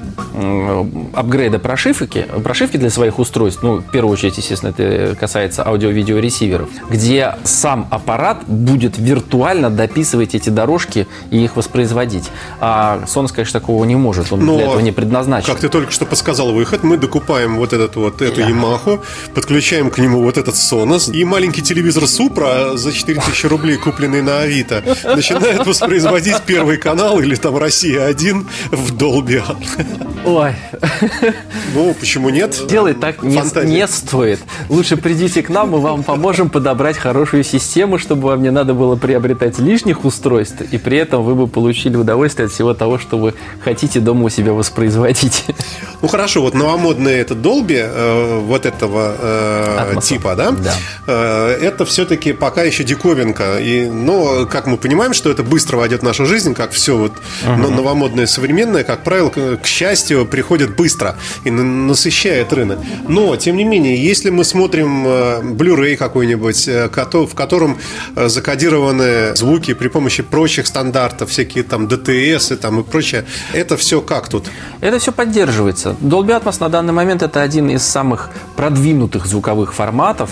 апгрейда 1.14 1.58
прошивки, 1.58 2.26
прошивки 2.42 2.76
для 2.76 2.90
своих 2.90 3.18
устройств, 3.18 3.62
ну, 3.62 3.78
в 3.78 3.90
первую 3.90 4.12
очередь, 4.12 4.38
естественно, 4.38 4.70
это 4.70 5.16
касается 5.16 5.66
аудио-видео 5.66 6.18
ресиверов, 6.18 6.68
где 6.88 7.36
сам 7.44 7.88
аппарат 7.90 8.44
будет 8.46 8.98
виртуально 8.98 9.70
дописывать 9.70 10.34
эти 10.34 10.50
дорожки 10.50 11.06
и 11.30 11.44
их 11.44 11.56
воспроизводить. 11.56 12.30
А 12.60 13.02
Sonos, 13.06 13.32
конечно, 13.34 13.60
такого 13.60 13.84
не 13.84 13.96
может, 13.96 14.32
он 14.32 14.44
Но, 14.44 14.56
для 14.56 14.66
этого 14.66 14.80
не 14.80 14.92
предназначен. 14.92 15.46
Как 15.52 15.60
ты 15.60 15.68
только 15.68 15.92
что 15.92 16.06
подсказал 16.06 16.52
выход, 16.52 16.82
мы 16.82 16.96
докупаем 16.96 17.56
вот 17.56 17.72
этот 17.72 17.96
вот, 17.96 18.22
эту 18.22 18.40
подключаем 18.40 19.00
подключаем 19.34 19.90
к 19.90 19.98
нему 19.98 20.22
вот 20.22 20.38
этот 20.38 20.54
Sonos, 20.54 21.12
и 21.12 21.24
маленький 21.24 21.62
телевизор 21.62 22.04
Supra 22.04 22.76
за 22.76 22.92
4000 22.92 23.46
рублей, 23.46 23.76
купленный 23.76 24.22
на 24.22 24.40
Авито, 24.40 24.82
начинает 25.04 25.66
воспроизводить 25.66 26.40
первый 26.46 26.76
канал 26.76 27.20
или 27.20 27.34
там 27.34 27.56
Россия-1 27.56 28.46
в 28.70 28.96
Dolby. 28.96 29.42
Ой, 30.24 30.52
Ну, 31.74 31.94
почему 31.98 32.28
нет? 32.30 32.60
делать 32.68 33.00
так 33.00 33.22
не, 33.22 33.40
не 33.66 33.86
стоит. 33.86 34.40
Лучше 34.68 34.96
придите 34.96 35.42
к 35.42 35.48
нам, 35.48 35.70
мы 35.70 35.80
вам 35.80 36.02
поможем 36.02 36.50
подобрать 36.50 36.96
хорошую 36.98 37.42
систему, 37.44 37.98
чтобы 37.98 38.28
вам 38.28 38.42
не 38.42 38.50
надо 38.50 38.74
было 38.74 38.96
приобретать 38.96 39.58
лишних 39.58 40.04
устройств, 40.04 40.60
и 40.70 40.78
при 40.78 40.98
этом 40.98 41.22
вы 41.22 41.34
бы 41.34 41.46
получили 41.46 41.96
удовольствие 41.96 42.46
от 42.46 42.52
всего 42.52 42.74
того, 42.74 42.98
что 42.98 43.18
вы 43.18 43.34
хотите 43.64 44.00
дома 44.00 44.24
у 44.24 44.28
себя 44.28 44.52
воспроизводить. 44.52 45.44
Ну 46.02 46.08
хорошо, 46.08 46.42
вот 46.42 46.54
новомодный 46.54 47.14
этот 47.14 47.38
Dolby 47.38 47.78
э, 47.78 48.38
вот 48.40 48.66
этого 48.66 49.14
э, 49.18 50.00
типа, 50.02 50.34
да? 50.34 50.50
Да. 50.52 50.74
Э, 51.06 51.58
это 51.60 51.84
все-таки 51.84 52.32
пока 52.32 52.62
еще 52.62 52.84
диковинка. 52.84 53.58
И, 53.58 53.86
но, 53.86 54.46
как 54.46 54.66
мы 54.66 54.76
понимаем, 54.76 55.12
что 55.14 55.30
это 55.30 55.42
быстро 55.42 55.76
войдет 55.76 56.00
в 56.00 56.04
нашу 56.04 56.26
жизнь, 56.26 56.54
как 56.54 56.72
все 56.72 56.96
вот 56.96 57.12
но- 57.44 57.68
новомодное, 57.70 58.26
современное, 58.26 58.84
как 58.84 59.02
правило, 59.04 59.28
к, 59.30 59.58
к 59.58 59.66
счастью, 59.80 60.26
приходит 60.26 60.76
быстро 60.76 61.16
и 61.44 61.50
на- 61.50 61.64
насыщает 61.64 62.52
рынок. 62.52 62.78
Но, 63.08 63.34
тем 63.36 63.56
не 63.56 63.64
менее, 63.64 63.96
если 63.96 64.28
мы 64.28 64.44
смотрим 64.44 65.06
э, 65.06 65.40
Blu-ray 65.42 65.96
какой-нибудь, 65.96 66.68
э, 66.68 66.90
в 67.12 67.34
котором 67.34 67.78
э, 68.14 68.28
закодированы 68.28 69.34
звуки 69.36 69.72
при 69.72 69.88
помощи 69.88 70.22
прочих 70.22 70.66
стандартов, 70.66 71.30
всякие 71.30 71.64
там 71.64 71.86
DTS 71.86 72.54
и 72.54 72.56
там 72.56 72.80
и 72.80 72.82
прочее, 72.82 73.24
это 73.54 73.78
все 73.78 74.02
как 74.02 74.28
тут? 74.28 74.50
Это 74.82 74.98
все 74.98 75.12
поддерживается. 75.12 75.96
Dolby 76.02 76.38
Atmos 76.38 76.56
на 76.60 76.68
данный 76.68 76.92
момент 76.92 77.22
это 77.22 77.40
один 77.40 77.70
из 77.70 77.82
самых 77.82 78.28
продвинутых 78.56 79.26
звуковых 79.26 79.72
форматов. 79.72 80.30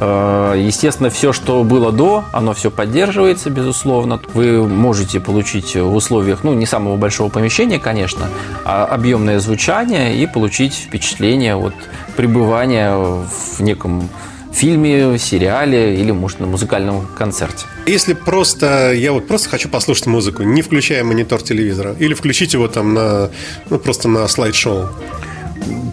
Естественно, 0.00 1.10
все, 1.10 1.32
что 1.32 1.62
было 1.62 1.92
до, 1.92 2.24
оно 2.32 2.52
все 2.54 2.70
поддерживается, 2.70 3.50
безусловно. 3.50 4.20
Вы 4.34 4.66
можете 4.66 5.20
получить 5.20 5.74
в 5.76 5.94
условиях, 5.94 6.38
ну, 6.42 6.54
не 6.54 6.64
самого 6.66 6.96
большого 6.96 7.28
помещения, 7.28 7.78
конечно, 7.78 8.28
а 8.64 8.89
объемное 8.90 9.38
звучание 9.38 10.16
и 10.16 10.26
получить 10.26 10.74
впечатление 10.74 11.54
от 11.56 11.74
пребывания 12.16 12.94
в 12.94 13.60
неком 13.60 14.08
фильме, 14.52 15.18
сериале 15.18 15.94
или, 15.94 16.10
может, 16.10 16.40
на 16.40 16.46
музыкальном 16.46 17.06
концерте. 17.06 17.66
Если 17.86 18.14
просто, 18.14 18.92
я 18.92 19.12
вот 19.12 19.28
просто 19.28 19.48
хочу 19.48 19.68
послушать 19.68 20.06
музыку, 20.06 20.42
не 20.42 20.62
включая 20.62 21.04
монитор 21.04 21.40
телевизора, 21.42 21.94
или 21.98 22.14
включить 22.14 22.52
его 22.54 22.68
там 22.68 22.94
на, 22.94 23.30
ну, 23.70 23.78
просто 23.78 24.08
на 24.08 24.26
слайд-шоу. 24.26 24.88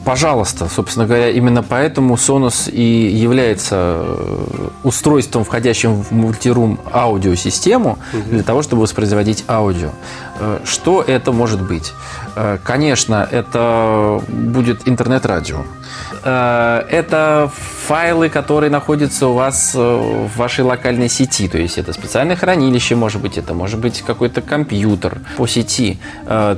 Пожалуйста, 0.06 0.70
собственно 0.74 1.06
говоря, 1.06 1.30
именно 1.30 1.62
поэтому 1.64 2.16
Sonos 2.16 2.72
и 2.72 3.08
является 3.10 3.76
э, 4.00 4.68
устройством, 4.84 5.44
входящим 5.44 6.02
в 6.04 6.12
мультирум 6.12 6.80
аудиосистему 6.94 7.98
для 8.30 8.44
того, 8.44 8.62
чтобы 8.62 8.84
воспроизводить 8.84 9.44
аудио. 9.50 9.90
Э, 10.40 10.60
Что 10.64 11.02
это 11.02 11.32
может 11.34 11.62
быть? 11.62 11.92
Э, 12.36 12.58
Конечно, 12.64 13.28
это 13.30 14.22
будет 14.30 14.88
интернет-радио. 14.88 15.58
Это 16.24 17.50
файлы, 17.86 18.28
которые 18.30 18.70
находятся 18.70 19.28
у 19.28 19.34
вас 19.34 19.74
в 19.74 20.30
вашей 20.36 20.64
локальной 20.66 21.08
сети. 21.10 21.48
То 21.48 21.58
есть 21.58 21.78
это 21.78 21.94
специальное 21.94 22.36
хранилище, 22.36 22.96
может 22.96 23.22
быть, 23.22 23.38
это 23.38 23.54
может 23.54 23.80
быть 23.80 24.02
какой-то 24.02 24.42
компьютер 24.42 25.20
по 25.38 25.48
сети. 25.48 26.00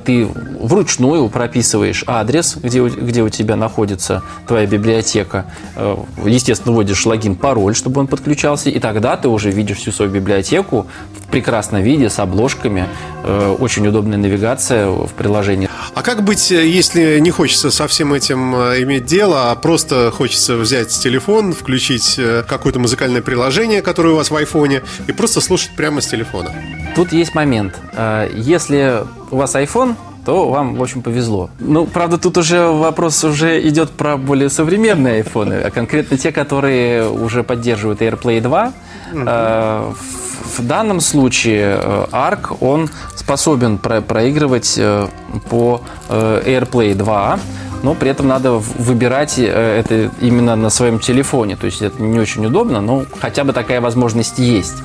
Ты 0.06 0.28
вручную 0.60 1.30
прописываешь 1.30 2.04
адрес, 2.08 2.56
где, 2.56 2.82
у- 2.82 2.89
где 2.99 3.21
у 3.23 3.29
тебя 3.29 3.55
находится 3.55 4.21
твоя 4.47 4.65
библиотека. 4.67 5.45
Э, 5.75 5.97
Естественно, 6.25 6.73
вводишь 6.75 7.05
логин, 7.05 7.35
пароль, 7.35 7.75
чтобы 7.75 8.01
он 8.01 8.07
подключался. 8.07 8.69
И 8.69 8.79
тогда 8.79 9.17
ты 9.17 9.27
уже 9.27 9.51
видишь 9.51 9.77
всю 9.77 9.91
свою 9.91 10.12
библиотеку 10.12 10.88
в 11.17 11.27
прекрасном 11.31 11.81
виде, 11.81 12.09
с 12.09 12.19
обложками. 12.19 12.88
Э, 13.23 13.55
Очень 13.59 13.88
удобная 13.88 14.17
навигация 14.17 14.88
в 14.89 15.12
приложении. 15.13 15.69
А 15.95 16.01
как 16.01 16.23
быть, 16.23 16.51
э, 16.51 16.67
если 16.67 17.19
не 17.19 17.31
хочется 17.31 17.71
со 17.71 17.88
всем 17.88 18.13
этим 18.13 18.53
иметь 18.55 19.05
дело, 19.05 19.51
а 19.51 19.55
просто 19.55 20.12
хочется 20.12 20.55
взять 20.57 20.89
телефон, 20.89 21.53
включить 21.53 22.19
какое-то 22.47 22.79
музыкальное 22.79 23.21
приложение, 23.21 23.81
которое 23.81 24.13
у 24.13 24.15
вас 24.15 24.31
в 24.31 24.35
айфоне, 24.35 24.83
и 25.07 25.12
просто 25.12 25.41
слушать 25.41 25.71
прямо 25.75 26.01
с 26.01 26.07
телефона? 26.07 26.51
Тут 26.95 27.13
есть 27.13 27.35
момент. 27.35 27.75
Если 28.33 29.03
у 29.31 29.38
вас 29.38 29.55
iPhone, 29.55 29.95
то 30.30 30.48
вам, 30.48 30.76
в 30.76 30.82
общем, 30.84 31.02
повезло. 31.02 31.50
Ну, 31.60 31.88
правда, 31.88 32.20
тут 32.20 32.38
уже 32.38 32.68
вопрос 32.68 33.24
уже 33.24 33.68
идет 33.68 33.89
про 33.89 34.15
более 34.15 34.50
современные 34.50 35.15
айфоны, 35.15 35.56
а 35.65 35.72
конкретно 35.72 36.18
те, 36.18 36.32
которые 36.32 37.10
уже 37.10 37.42
поддерживают 37.44 38.02
AirPlay 38.02 38.39
2. 38.42 38.74
Э, 39.13 39.92
В 40.58 40.65
данном 40.68 41.02
случае 41.02 41.80
э, 41.82 42.06
ARC, 42.12 42.58
он 42.62 42.89
способен 43.15 43.78
про- 43.80 44.02
проигрывать 44.02 44.76
э, 44.78 45.08
по 45.50 45.82
э, 46.10 46.42
AirPlay 46.46 46.94
2, 46.94 47.39
но 47.84 47.96
при 47.96 48.12
этом 48.12 48.28
надо 48.28 48.52
выбирать 48.78 49.39
это 49.39 50.12
именно 50.22 50.56
на 50.56 50.70
своем 50.70 51.00
телефоне. 51.00 51.56
То 51.56 51.65
есть 51.65 51.82
это 51.82 52.00
не 52.04 52.20
очень 52.20 52.46
удобно, 52.46 52.82
но 52.82 53.04
хотя 53.20 53.44
бы 53.44 53.54
такая 53.54 53.82
возможность 53.82 54.38
есть. 54.38 54.78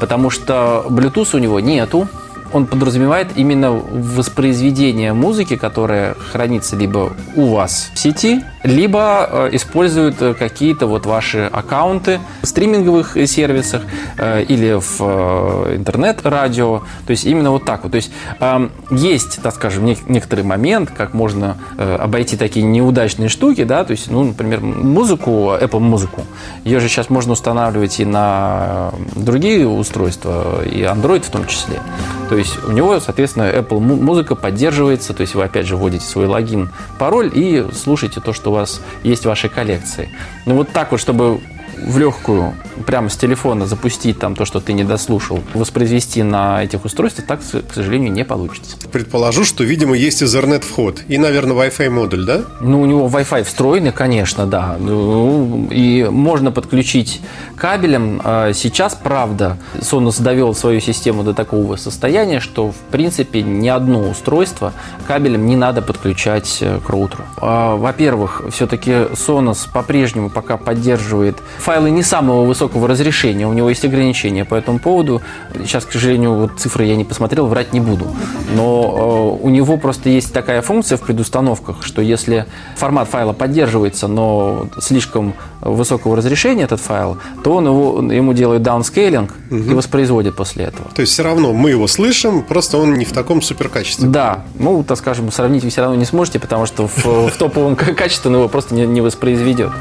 Потому 0.00 0.30
что 0.30 0.84
Bluetooth 0.88 1.36
у 1.36 1.38
него 1.38 1.60
нету. 1.60 2.08
Он 2.52 2.66
подразумевает 2.66 3.28
именно 3.36 3.70
воспроизведение 3.70 5.12
музыки, 5.12 5.56
которая 5.56 6.14
хранится 6.14 6.76
либо 6.76 7.12
у 7.36 7.54
вас 7.54 7.90
в 7.94 7.98
сети, 7.98 8.42
либо 8.62 9.28
э, 9.30 9.50
использует 9.52 10.20
э, 10.20 10.34
какие-то 10.34 10.86
вот 10.86 11.06
ваши 11.06 11.48
аккаунты 11.50 12.20
в 12.42 12.46
стриминговых 12.46 13.16
сервисах 13.26 13.82
э, 14.18 14.42
или 14.42 14.78
в 14.78 15.76
интернет-радио. 15.76 16.82
То 17.06 17.10
есть 17.10 17.24
именно 17.24 17.50
вот 17.50 17.64
так 17.64 17.84
вот. 17.84 17.92
То 17.92 17.96
есть 17.96 18.10
эм, 18.40 18.70
есть, 18.90 19.40
так 19.42 19.54
скажем, 19.54 19.86
нек- 19.86 20.04
некоторый 20.08 20.44
момент, 20.44 20.90
как 20.90 21.14
можно 21.14 21.56
обойти 21.76 22.36
такие 22.36 22.64
неудачные 22.64 23.28
штуки, 23.28 23.64
да, 23.64 23.84
то 23.84 23.92
есть, 23.92 24.10
ну, 24.10 24.24
например, 24.24 24.60
музыку, 24.60 25.52
Apple 25.60 25.80
музыку, 25.80 26.22
ее 26.64 26.80
же 26.80 26.88
сейчас 26.88 27.10
можно 27.10 27.32
устанавливать 27.32 28.00
и 28.00 28.04
на 28.04 28.92
другие 29.14 29.66
устройства, 29.66 30.64
и 30.64 30.82
Android 30.82 31.22
в 31.22 31.30
том 31.30 31.46
числе. 31.46 31.80
То 32.28 32.36
есть 32.40 32.62
у 32.64 32.72
него, 32.72 32.98
соответственно, 33.00 33.44
Apple 33.44 33.78
му- 33.78 33.96
музыка 33.96 34.34
поддерживается, 34.34 35.14
то 35.14 35.20
есть 35.22 35.34
вы 35.34 35.44
опять 35.44 35.66
же 35.66 35.76
вводите 35.76 36.04
свой 36.04 36.26
логин, 36.26 36.70
пароль 36.98 37.30
и 37.32 37.64
слушаете 37.72 38.20
то, 38.20 38.32
что 38.32 38.50
у 38.50 38.54
вас 38.54 38.80
есть 39.02 39.22
в 39.22 39.26
вашей 39.26 39.48
коллекции. 39.48 40.10
Ну 40.46 40.56
вот 40.56 40.70
так 40.70 40.90
вот, 40.90 41.00
чтобы 41.00 41.40
в 41.78 41.98
легкую, 41.98 42.54
прямо 42.86 43.08
с 43.08 43.16
телефона 43.16 43.66
запустить 43.66 44.18
там 44.18 44.34
то, 44.34 44.44
что 44.44 44.60
ты 44.60 44.72
не 44.72 44.84
дослушал, 44.84 45.40
воспроизвести 45.54 46.22
на 46.22 46.62
этих 46.64 46.84
устройствах, 46.84 47.26
так, 47.26 47.40
к 47.40 47.74
сожалению, 47.74 48.12
не 48.12 48.24
получится. 48.24 48.76
Предположу, 48.92 49.44
что, 49.44 49.64
видимо, 49.64 49.96
есть 49.96 50.22
Ethernet 50.22 50.62
вход 50.62 51.02
и, 51.08 51.18
наверное, 51.18 51.56
Wi-Fi 51.56 51.90
модуль, 51.90 52.24
да? 52.24 52.42
Ну, 52.60 52.80
у 52.80 52.86
него 52.86 53.08
Wi-Fi 53.08 53.44
встроенный, 53.44 53.92
конечно, 53.92 54.46
да. 54.46 54.76
Ну, 54.78 55.68
и 55.70 56.04
можно 56.04 56.52
подключить 56.52 57.20
кабелем. 57.56 58.20
А 58.24 58.52
Сейчас, 58.52 58.94
правда, 58.94 59.58
Sonos 59.78 60.22
довел 60.22 60.54
свою 60.54 60.80
систему 60.80 61.22
до 61.22 61.34
такого 61.34 61.76
состояния, 61.76 62.40
что, 62.40 62.72
в 62.72 62.76
принципе, 62.90 63.42
ни 63.42 63.68
одно 63.68 64.08
устройство 64.10 64.72
кабелем 65.06 65.46
не 65.46 65.56
надо 65.56 65.82
подключать 65.82 66.58
э, 66.60 66.78
к 66.84 66.88
роутеру. 66.88 67.24
А, 67.38 67.76
Во-первых, 67.76 68.42
все-таки 68.50 68.90
Sonos 68.90 69.68
по-прежнему 69.72 70.30
пока 70.30 70.56
поддерживает 70.56 71.36
файлы 71.60 71.90
не 71.90 72.02
самого 72.02 72.44
высокого 72.44 72.88
разрешения. 72.88 73.46
У 73.46 73.52
него 73.52 73.68
есть 73.68 73.84
ограничения 73.84 74.44
по 74.44 74.54
этому 74.54 74.78
поводу. 74.78 75.22
Сейчас, 75.54 75.84
к 75.84 75.92
сожалению, 75.92 76.34
вот 76.34 76.58
цифры 76.58 76.84
я 76.84 76.96
не 76.96 77.04
посмотрел, 77.04 77.46
врать 77.46 77.72
не 77.72 77.80
буду. 77.80 78.06
Но 78.54 79.38
э, 79.40 79.44
у 79.44 79.48
него 79.50 79.76
просто 79.76 80.08
есть 80.08 80.32
такая 80.32 80.62
функция 80.62 80.98
в 80.98 81.02
предустановках, 81.02 81.82
что 81.82 82.02
если 82.02 82.46
формат 82.76 83.08
файла 83.08 83.32
поддерживается, 83.32 84.08
но 84.08 84.68
слишком 84.80 85.34
высокого 85.60 86.16
разрешения 86.16 86.64
этот 86.64 86.80
файл, 86.80 87.18
то 87.42 87.56
он 87.56 87.66
его, 87.66 88.12
ему 88.12 88.32
делает 88.32 88.62
даунскейлинг 88.62 89.34
и 89.50 89.74
воспроизводит 89.74 90.36
после 90.36 90.64
этого. 90.64 90.88
То 90.94 91.02
есть 91.02 91.12
все 91.12 91.22
равно 91.22 91.52
мы 91.52 91.70
его 91.70 91.86
слышим, 91.86 92.42
просто 92.42 92.78
он 92.78 92.94
не 92.94 93.04
в 93.04 93.12
таком 93.12 93.42
суперкачестве. 93.42 94.08
Да, 94.08 94.44
ну, 94.58 94.82
так 94.82 94.98
скажем, 94.98 95.30
сравнить 95.30 95.64
вы 95.64 95.70
все 95.70 95.82
равно 95.82 95.96
не 95.96 96.04
сможете, 96.04 96.38
потому 96.38 96.66
что 96.66 96.86
в, 96.88 97.04
в 97.28 97.36
топовом 97.38 97.76
качестве 97.76 98.30
он 98.30 98.36
его 98.36 98.48
просто 98.48 98.74
не, 98.74 98.86
не 98.86 99.00
воспроизведет. 99.00 99.72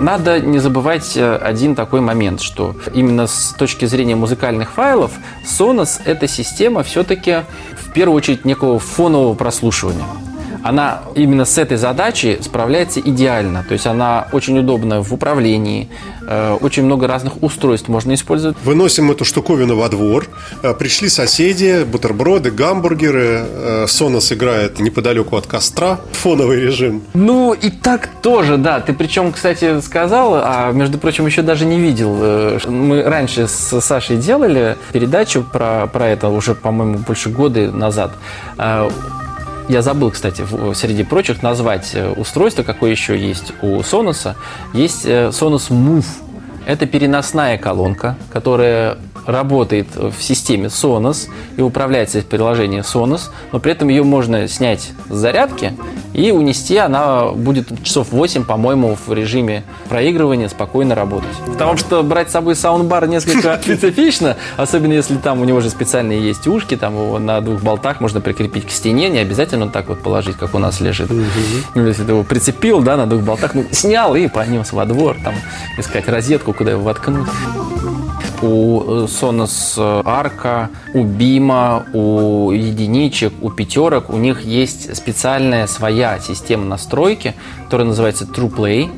Надо 0.00 0.40
не 0.40 0.58
забывать 0.58 1.16
э, 1.16 1.36
один 1.36 1.74
такой 1.74 2.00
момент, 2.00 2.40
что 2.40 2.74
именно 2.94 3.26
с 3.26 3.54
точки 3.58 3.84
зрения 3.84 4.16
музыкальных 4.16 4.72
файлов 4.72 5.12
Sonos 5.44 6.00
это 6.04 6.26
система 6.28 6.82
все-таки 6.82 7.42
в 7.80 7.92
первую 7.92 8.16
очередь 8.16 8.44
некого 8.44 8.78
фонового 8.78 9.34
прослушивания. 9.34 10.04
Она 10.68 11.00
именно 11.14 11.46
с 11.46 11.56
этой 11.56 11.78
задачей 11.78 12.38
справляется 12.42 13.00
идеально. 13.00 13.64
То 13.66 13.72
есть 13.72 13.86
она 13.86 14.28
очень 14.32 14.58
удобна 14.58 15.02
в 15.02 15.14
управлении, 15.14 15.88
э, 16.28 16.58
очень 16.60 16.84
много 16.84 17.06
разных 17.06 17.42
устройств 17.42 17.88
можно 17.88 18.12
использовать. 18.12 18.54
Выносим 18.64 19.10
эту 19.10 19.24
штуковину 19.24 19.76
во 19.76 19.88
двор. 19.88 20.26
Э, 20.62 20.74
Пришли 20.74 21.08
соседи, 21.08 21.84
бутерброды, 21.84 22.50
гамбургеры. 22.50 23.46
Э, 23.46 23.84
Sonos 23.86 24.30
играет 24.34 24.78
неподалеку 24.78 25.36
от 25.36 25.46
костра. 25.46 26.00
Фоновый 26.12 26.60
режим. 26.60 27.02
Ну, 27.14 27.54
и 27.54 27.70
так 27.70 28.10
тоже, 28.20 28.58
да. 28.58 28.80
Ты 28.80 28.92
причем, 28.92 29.32
кстати, 29.32 29.80
сказал, 29.80 30.34
а 30.34 30.70
между 30.72 30.98
прочим, 30.98 31.24
еще 31.24 31.40
даже 31.40 31.64
не 31.64 31.80
видел. 31.80 32.14
э, 32.20 32.58
Мы 32.68 33.02
раньше 33.04 33.48
с 33.48 33.80
Сашей 33.80 34.18
делали 34.18 34.76
передачу 34.92 35.42
про, 35.50 35.86
про 35.86 36.08
это 36.08 36.28
уже, 36.28 36.54
по-моему, 36.54 36.98
больше 36.98 37.30
года 37.30 37.70
назад. 37.72 38.12
Я 39.68 39.82
забыл, 39.82 40.10
кстати, 40.10 40.46
среди 40.74 41.04
прочих 41.04 41.42
назвать 41.42 41.90
э, 41.94 42.10
устройство, 42.12 42.62
какое 42.62 42.90
еще 42.90 43.18
есть 43.18 43.52
у 43.60 43.80
Sonos. 43.80 44.34
Есть 44.72 45.04
э, 45.04 45.28
Sonos 45.28 45.70
Move. 45.70 46.06
Это 46.64 46.86
переносная 46.86 47.58
колонка, 47.58 48.16
которая 48.32 48.96
работает 49.28 49.94
в 49.94 50.22
системе 50.22 50.66
Sonos 50.68 51.28
и 51.58 51.60
управляется 51.60 52.18
из 52.18 52.24
приложения 52.24 52.80
Sonos, 52.80 53.28
но 53.52 53.60
при 53.60 53.72
этом 53.72 53.88
ее 53.88 54.02
можно 54.02 54.48
снять 54.48 54.92
с 55.10 55.14
зарядки 55.14 55.74
и 56.14 56.30
унести, 56.30 56.78
она 56.78 57.26
будет 57.26 57.84
часов 57.84 58.10
8, 58.10 58.44
по-моему, 58.44 58.96
в 59.06 59.12
режиме 59.12 59.64
проигрывания 59.90 60.48
спокойно 60.48 60.94
работать. 60.94 61.36
Потому 61.46 61.76
что 61.76 62.02
брать 62.02 62.30
с 62.30 62.32
собой 62.32 62.56
саундбар 62.56 63.06
несколько 63.06 63.58
специфично, 63.62 64.38
особенно 64.56 64.94
если 64.94 65.16
там 65.16 65.42
у 65.42 65.44
него 65.44 65.60
же 65.60 65.68
специальные 65.68 66.26
есть 66.26 66.46
ушки, 66.46 66.76
там 66.78 66.94
его 66.94 67.18
на 67.18 67.42
двух 67.42 67.60
болтах 67.60 68.00
можно 68.00 68.22
прикрепить 68.22 68.66
к 68.66 68.70
стене, 68.70 69.10
не 69.10 69.18
обязательно 69.18 69.66
он 69.66 69.70
так 69.70 69.88
вот 69.88 70.02
положить, 70.02 70.38
как 70.38 70.54
у 70.54 70.58
нас 70.58 70.80
лежит. 70.80 71.10
Ну, 71.74 71.86
если 71.86 72.02
ты 72.02 72.12
его 72.12 72.22
прицепил, 72.22 72.80
да, 72.80 72.96
на 72.96 73.06
двух 73.06 73.22
болтах, 73.22 73.52
ну, 73.52 73.66
снял 73.72 74.16
и 74.16 74.26
понес 74.26 74.72
во 74.72 74.86
двор, 74.86 75.18
там, 75.22 75.34
искать 75.76 76.08
розетку, 76.08 76.54
куда 76.54 76.70
его 76.70 76.82
воткнуть 76.82 77.28
у 78.42 78.80
э, 78.80 79.06
Sonos 79.06 79.76
Arca, 79.76 80.68
у 80.94 81.04
Бима, 81.04 81.86
у 81.92 82.50
единичек, 82.50 83.32
у 83.40 83.50
пятерок, 83.50 84.10
у 84.10 84.16
них 84.16 84.42
есть 84.42 84.94
специальная 84.96 85.66
своя 85.66 86.18
система 86.20 86.64
настройки, 86.64 87.34
которая 87.64 87.88
называется 87.88 88.24
TruePlay. 88.24 88.90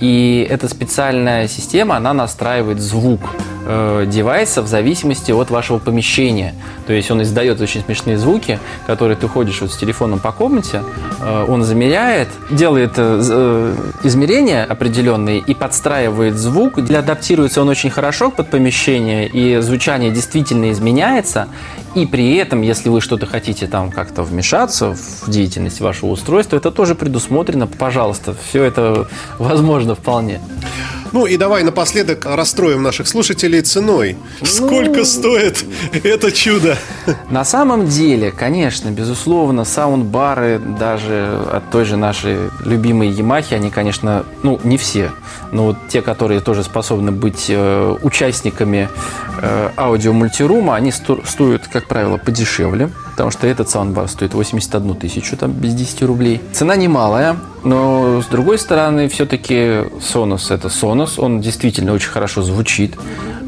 И 0.00 0.46
эта 0.48 0.68
специальная 0.68 1.46
система, 1.46 1.96
она 1.96 2.14
настраивает 2.14 2.80
звук 2.80 3.20
э, 3.64 4.04
девайса 4.06 4.62
в 4.62 4.66
зависимости 4.66 5.32
от 5.32 5.50
вашего 5.50 5.78
помещения. 5.78 6.54
То 6.86 6.92
есть 6.92 7.10
он 7.10 7.22
издает 7.22 7.60
очень 7.60 7.82
смешные 7.82 8.18
звуки, 8.18 8.58
которые 8.86 9.16
ты 9.16 9.28
ходишь 9.28 9.60
вот 9.60 9.72
с 9.72 9.76
телефоном 9.76 10.18
по 10.18 10.32
комнате, 10.32 10.82
э, 11.20 11.46
он 11.48 11.62
замеряет, 11.62 12.28
делает 12.50 12.92
э, 12.96 13.74
измерения 14.02 14.64
определенные 14.64 15.38
и 15.38 15.54
подстраивает 15.54 16.36
звук. 16.36 16.82
Для 16.82 17.00
адаптируется 17.00 17.60
он 17.62 17.68
очень 17.68 17.90
хорошо 17.90 18.30
под 18.30 18.50
помещение, 18.50 19.28
и 19.28 19.60
звучание 19.60 20.10
действительно 20.10 20.70
изменяется. 20.70 21.48
И 21.94 22.06
при 22.06 22.36
этом, 22.36 22.62
если 22.62 22.88
вы 22.88 23.00
что-то 23.00 23.26
хотите 23.26 23.66
там 23.66 23.90
как-то 23.90 24.22
вмешаться 24.22 24.94
в 24.94 25.28
деятельность 25.28 25.80
вашего 25.80 26.10
устройства, 26.10 26.56
это 26.56 26.70
тоже 26.70 26.94
предусмотрено. 26.94 27.66
Пожалуйста, 27.66 28.34
все 28.48 28.62
это 28.62 29.08
возможно 29.38 29.94
вполне. 29.94 30.40
Ну 31.12 31.26
и 31.26 31.36
давай 31.36 31.64
напоследок 31.64 32.24
расстроим 32.26 32.82
наших 32.82 33.08
слушателей 33.08 33.62
ценой. 33.62 34.16
Сколько 34.42 34.98
ну... 34.98 35.04
стоит 35.04 35.64
это 36.04 36.30
чудо? 36.30 36.76
На 37.30 37.44
самом 37.44 37.86
деле, 37.86 38.30
конечно, 38.30 38.90
безусловно, 38.90 39.64
саундбары 39.64 40.58
даже 40.58 41.42
от 41.52 41.70
той 41.70 41.84
же 41.84 41.96
нашей 41.96 42.36
любимой 42.64 43.08
Ямахи, 43.08 43.54
они, 43.54 43.70
конечно, 43.70 44.24
ну, 44.42 44.60
не 44.64 44.76
все, 44.78 45.10
но 45.52 45.66
вот 45.66 45.76
те, 45.88 46.02
которые 46.02 46.40
тоже 46.40 46.62
способны 46.62 47.12
быть 47.12 47.46
э, 47.48 47.96
участниками 48.02 48.88
э, 49.42 49.70
аудиомультирума, 49.76 50.76
они 50.76 50.92
стоят, 50.92 51.66
как 51.68 51.88
правило, 51.88 52.16
подешевле 52.18 52.90
потому 53.20 53.32
что 53.32 53.46
этот 53.46 53.68
саундбар 53.68 54.08
стоит 54.08 54.32
81 54.32 54.94
тысячу, 54.94 55.36
там, 55.36 55.52
без 55.52 55.74
10 55.74 56.04
рублей. 56.04 56.40
Цена 56.52 56.74
немалая, 56.74 57.36
но, 57.64 58.22
с 58.22 58.24
другой 58.24 58.58
стороны, 58.58 59.08
все-таки 59.08 59.84
Sonos– 60.00 60.46
это 60.54 60.68
Sonos, 60.68 61.20
он 61.20 61.42
действительно 61.42 61.92
очень 61.92 62.08
хорошо 62.08 62.40
звучит. 62.42 62.94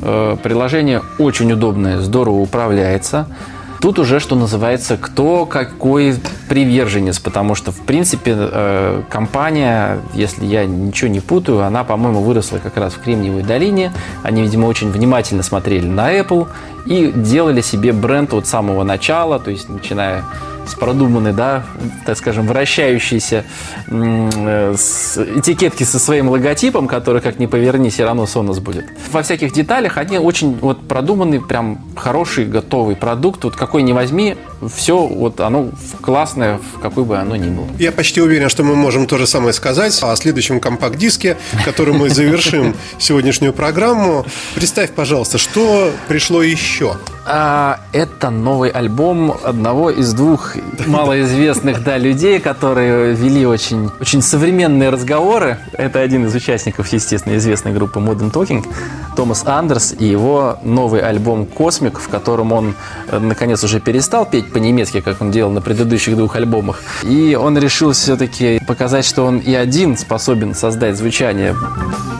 Э, 0.02 0.36
приложение 0.42 1.00
очень 1.18 1.50
удобное, 1.52 2.00
здорово 2.00 2.40
управляется. 2.40 3.28
Тут 3.82 3.98
уже, 3.98 4.20
что 4.20 4.36
называется, 4.36 4.96
кто 4.96 5.44
какой 5.44 6.14
приверженец, 6.48 7.18
потому 7.18 7.56
что, 7.56 7.72
в 7.72 7.80
принципе, 7.80 8.32
э, 8.38 9.02
компания, 9.10 9.98
если 10.14 10.46
я 10.46 10.64
ничего 10.66 11.10
не 11.10 11.18
путаю, 11.18 11.64
она, 11.64 11.82
по-моему, 11.82 12.20
выросла 12.20 12.58
как 12.58 12.76
раз 12.76 12.92
в 12.92 13.00
Кремниевой 13.00 13.42
долине. 13.42 13.92
Они, 14.22 14.42
видимо, 14.42 14.66
очень 14.66 14.92
внимательно 14.92 15.42
смотрели 15.42 15.84
на 15.88 16.16
Apple 16.16 16.46
и 16.86 17.10
делали 17.10 17.60
себе 17.60 17.92
бренд 17.92 18.32
от 18.34 18.46
самого 18.46 18.84
начала, 18.84 19.40
то 19.40 19.50
есть 19.50 19.68
начиная 19.68 20.22
с 20.66 20.74
продуманной, 20.74 21.32
да, 21.32 21.64
так 22.06 22.16
скажем, 22.16 22.46
вращающейся 22.46 23.44
э, 23.88 24.74
с 24.76 25.18
этикетки 25.18 25.84
со 25.84 25.98
своим 25.98 26.28
логотипом, 26.28 26.86
который, 26.86 27.20
как 27.20 27.38
ни 27.38 27.46
поверни, 27.46 27.90
все 27.90 28.04
равно 28.04 28.24
Sonos 28.24 28.60
будет. 28.60 28.84
Во 29.10 29.22
всяких 29.22 29.52
деталях 29.52 29.98
они 29.98 30.18
очень 30.18 30.56
вот 30.58 30.86
продуманный, 30.86 31.40
прям 31.40 31.80
хороший, 31.96 32.44
готовый 32.44 32.96
продукт. 32.96 33.44
Вот 33.44 33.56
какой 33.56 33.82
ни 33.82 33.92
возьми, 33.92 34.36
все 34.68 35.06
вот 35.06 35.40
оно 35.40 35.70
классное, 36.00 36.58
в 36.58 36.80
какой 36.80 37.04
бы 37.04 37.18
оно 37.18 37.36
ни 37.36 37.50
было. 37.50 37.66
Я 37.78 37.92
почти 37.92 38.20
уверен, 38.20 38.48
что 38.48 38.62
мы 38.62 38.74
можем 38.74 39.06
то 39.06 39.18
же 39.18 39.26
самое 39.26 39.52
сказать 39.52 39.98
о 40.02 40.14
следующем 40.16 40.60
компакт-диске, 40.60 41.36
которым 41.64 41.98
мы 41.98 42.10
завершим 42.10 42.74
сегодняшнюю 42.98 43.52
программу. 43.52 44.24
Представь, 44.54 44.90
пожалуйста, 44.90 45.38
что 45.38 45.90
пришло 46.08 46.42
еще? 46.42 46.96
А, 47.24 47.78
это 47.92 48.30
новый 48.30 48.70
альбом 48.70 49.36
одного 49.44 49.90
из 49.90 50.12
двух 50.12 50.56
малоизвестных 50.86 51.84
да, 51.84 51.96
людей, 51.96 52.40
которые 52.40 53.14
вели 53.14 53.46
очень, 53.46 53.90
очень 54.00 54.22
современные 54.22 54.90
разговоры. 54.90 55.58
Это 55.72 56.00
один 56.00 56.26
из 56.26 56.34
участников, 56.34 56.92
естественно, 56.92 57.36
известной 57.36 57.72
группы 57.72 58.00
Modern 58.00 58.32
Talking, 58.32 58.66
Томас 59.14 59.44
Андерс 59.46 59.94
и 59.96 60.04
его 60.04 60.58
новый 60.64 61.00
альбом 61.00 61.46
«Космик», 61.46 62.00
в 62.00 62.08
котором 62.08 62.52
он, 62.52 62.74
э, 63.08 63.18
наконец, 63.18 63.62
уже 63.62 63.78
перестал 63.78 64.26
петь 64.26 64.51
по-немецки, 64.52 65.00
как 65.00 65.20
он 65.20 65.30
делал 65.30 65.50
на 65.50 65.60
предыдущих 65.60 66.16
двух 66.16 66.36
альбомах. 66.36 66.82
И 67.02 67.34
он 67.34 67.58
решил 67.58 67.92
все-таки 67.92 68.60
показать, 68.66 69.04
что 69.04 69.24
он 69.24 69.38
и 69.38 69.54
один 69.54 69.96
способен 69.96 70.54
создать 70.54 70.96
звучание 70.96 71.56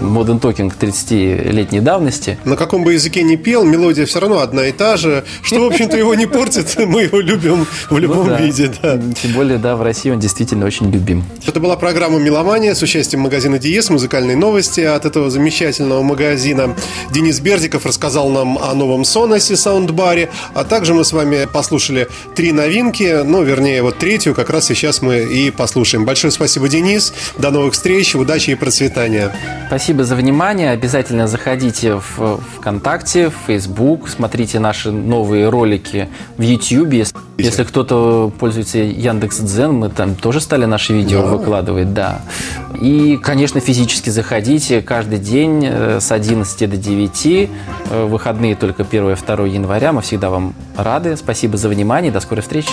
Modern 0.01 0.41
Talking 0.41 0.73
30-летней 0.79 1.81
давности. 1.81 2.39
На 2.45 2.57
каком 2.57 2.85
бы 2.85 2.95
языке 2.95 3.23
ни 3.23 3.37
пел, 3.37 3.65
мелодия 3.65 4.07
все 4.07 4.21
равно 4.21 4.41
одна 4.41 4.67
и 4.67 4.73
та 4.73 4.97
же, 4.97 5.25
что, 5.43 5.61
в 5.61 5.65
общем-то, 5.65 5.97
его 5.97 6.15
не 6.15 6.27
портит. 6.27 6.77
Мы 6.87 7.03
его 7.03 7.21
любим 7.21 7.67
в 7.89 7.99
любом 7.99 8.29
ну, 8.29 8.31
да. 8.31 8.41
виде. 8.41 8.71
Да. 8.83 9.01
Тем 9.21 9.33
более, 9.33 9.59
да, 9.59 9.77
в 9.77 9.83
России 9.83 10.11
он 10.11 10.19
действительно 10.19 10.67
очень 10.67 10.91
любим. 10.91 11.25
Это 11.47 11.61
была 11.61 11.77
программа 11.77 12.19
«Меломания» 12.19 12.75
с 12.75 12.83
участием 12.83 13.23
магазина 13.23 13.59
«Диез», 13.59 13.91
музыкальные 13.91 14.37
новости 14.37 14.81
от 14.81 15.05
этого 15.05 15.31
замечательного 15.31 16.03
магазина. 16.03 16.77
Денис 17.11 17.41
Бердиков 17.41 17.87
рассказал 17.87 18.29
нам 18.31 18.59
о 18.59 18.75
новом 18.75 19.05
Соносе 19.05 19.57
саундбаре, 19.57 20.31
а 20.55 20.65
также 20.65 20.95
мы 20.95 21.05
с 21.05 21.13
вами 21.13 21.47
послушали 21.53 22.09
три 22.35 22.53
новинки, 22.53 23.23
ну, 23.25 23.43
вернее, 23.43 23.83
вот 23.83 23.99
третью 23.99 24.35
как 24.35 24.51
раз 24.51 24.67
сейчас 24.67 25.03
мы 25.03 25.21
и 25.21 25.51
послушаем. 25.51 26.05
Большое 26.05 26.31
спасибо, 26.31 26.69
Денис. 26.69 27.13
До 27.39 27.51
новых 27.51 27.75
встреч, 27.75 28.15
удачи 28.15 28.51
и 28.51 28.55
процветания. 28.55 29.33
Спасибо 29.67 30.05
за 30.05 30.17
внимание. 30.17 30.71
Обязательно 30.71 31.27
заходите 31.27 31.95
в 31.95 32.41
ВКонтакте, 32.57 33.31
в 33.31 33.35
Facebook, 33.47 34.09
смотрите 34.09 34.59
наши 34.59 34.91
новые 34.91 35.49
ролики 35.49 36.09
в 36.37 36.43
YouTube. 36.43 37.07
Если 37.39 37.65
кто-то 37.65 38.33
пользуется 38.39 38.79
Яндекс 38.79 39.39
Дзен, 39.39 39.73
мы 39.73 39.89
там 39.89 40.15
тоже 40.15 40.41
стали 40.41 40.65
наши 40.65 40.93
видео 40.93 41.23
да. 41.23 41.29
выкладывать, 41.29 41.95
да. 41.95 42.21
И, 42.81 43.17
конечно, 43.17 43.61
физически 43.61 44.11
заходите 44.11 44.83
каждый 44.83 45.19
день 45.19 45.65
э, 45.65 46.01
с 46.01 46.11
11 46.11 46.71
до 46.71 46.77
9. 46.77 47.51
Э, 47.91 48.05
выходные 48.07 48.57
только 48.57 48.83
1 48.85 49.11
и 49.11 49.15
2 49.15 49.47
января. 49.47 49.93
Мы 49.93 50.03
всегда 50.03 50.31
вам 50.31 50.55
рады. 50.77 51.17
Спасибо 51.17 51.57
за 51.57 51.69
внимание. 51.69 52.11
До 52.11 52.21
скорой 52.21 52.41
встречи. 52.41 52.71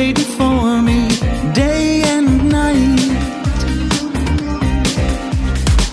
waiting 0.00 0.24
for 0.24 0.80
me 0.80 1.08
day 1.52 2.00
and 2.14 2.48
night. 2.48 3.00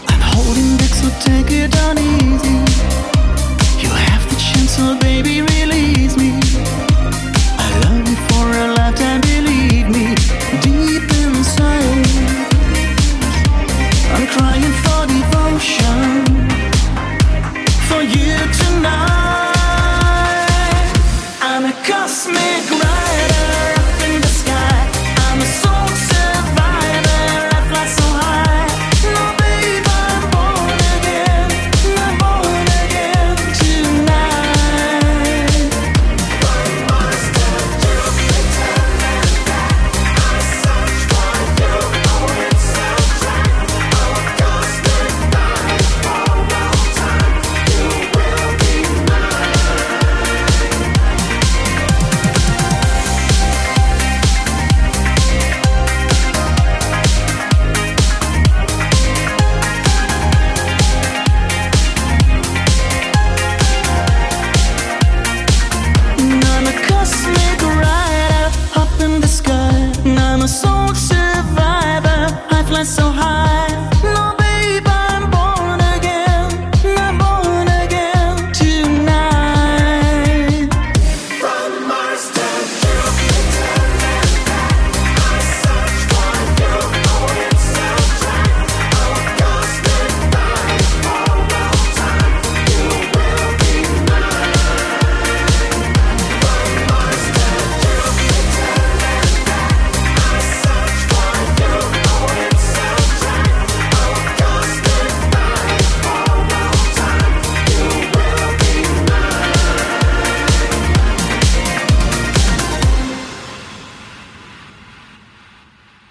I'm 0.08 0.22
holding 0.32 0.78
back, 0.78 0.93
so 1.02 1.10
take 1.26 1.52
it 1.52 1.76
on 1.84 1.98
easy. 1.98 2.27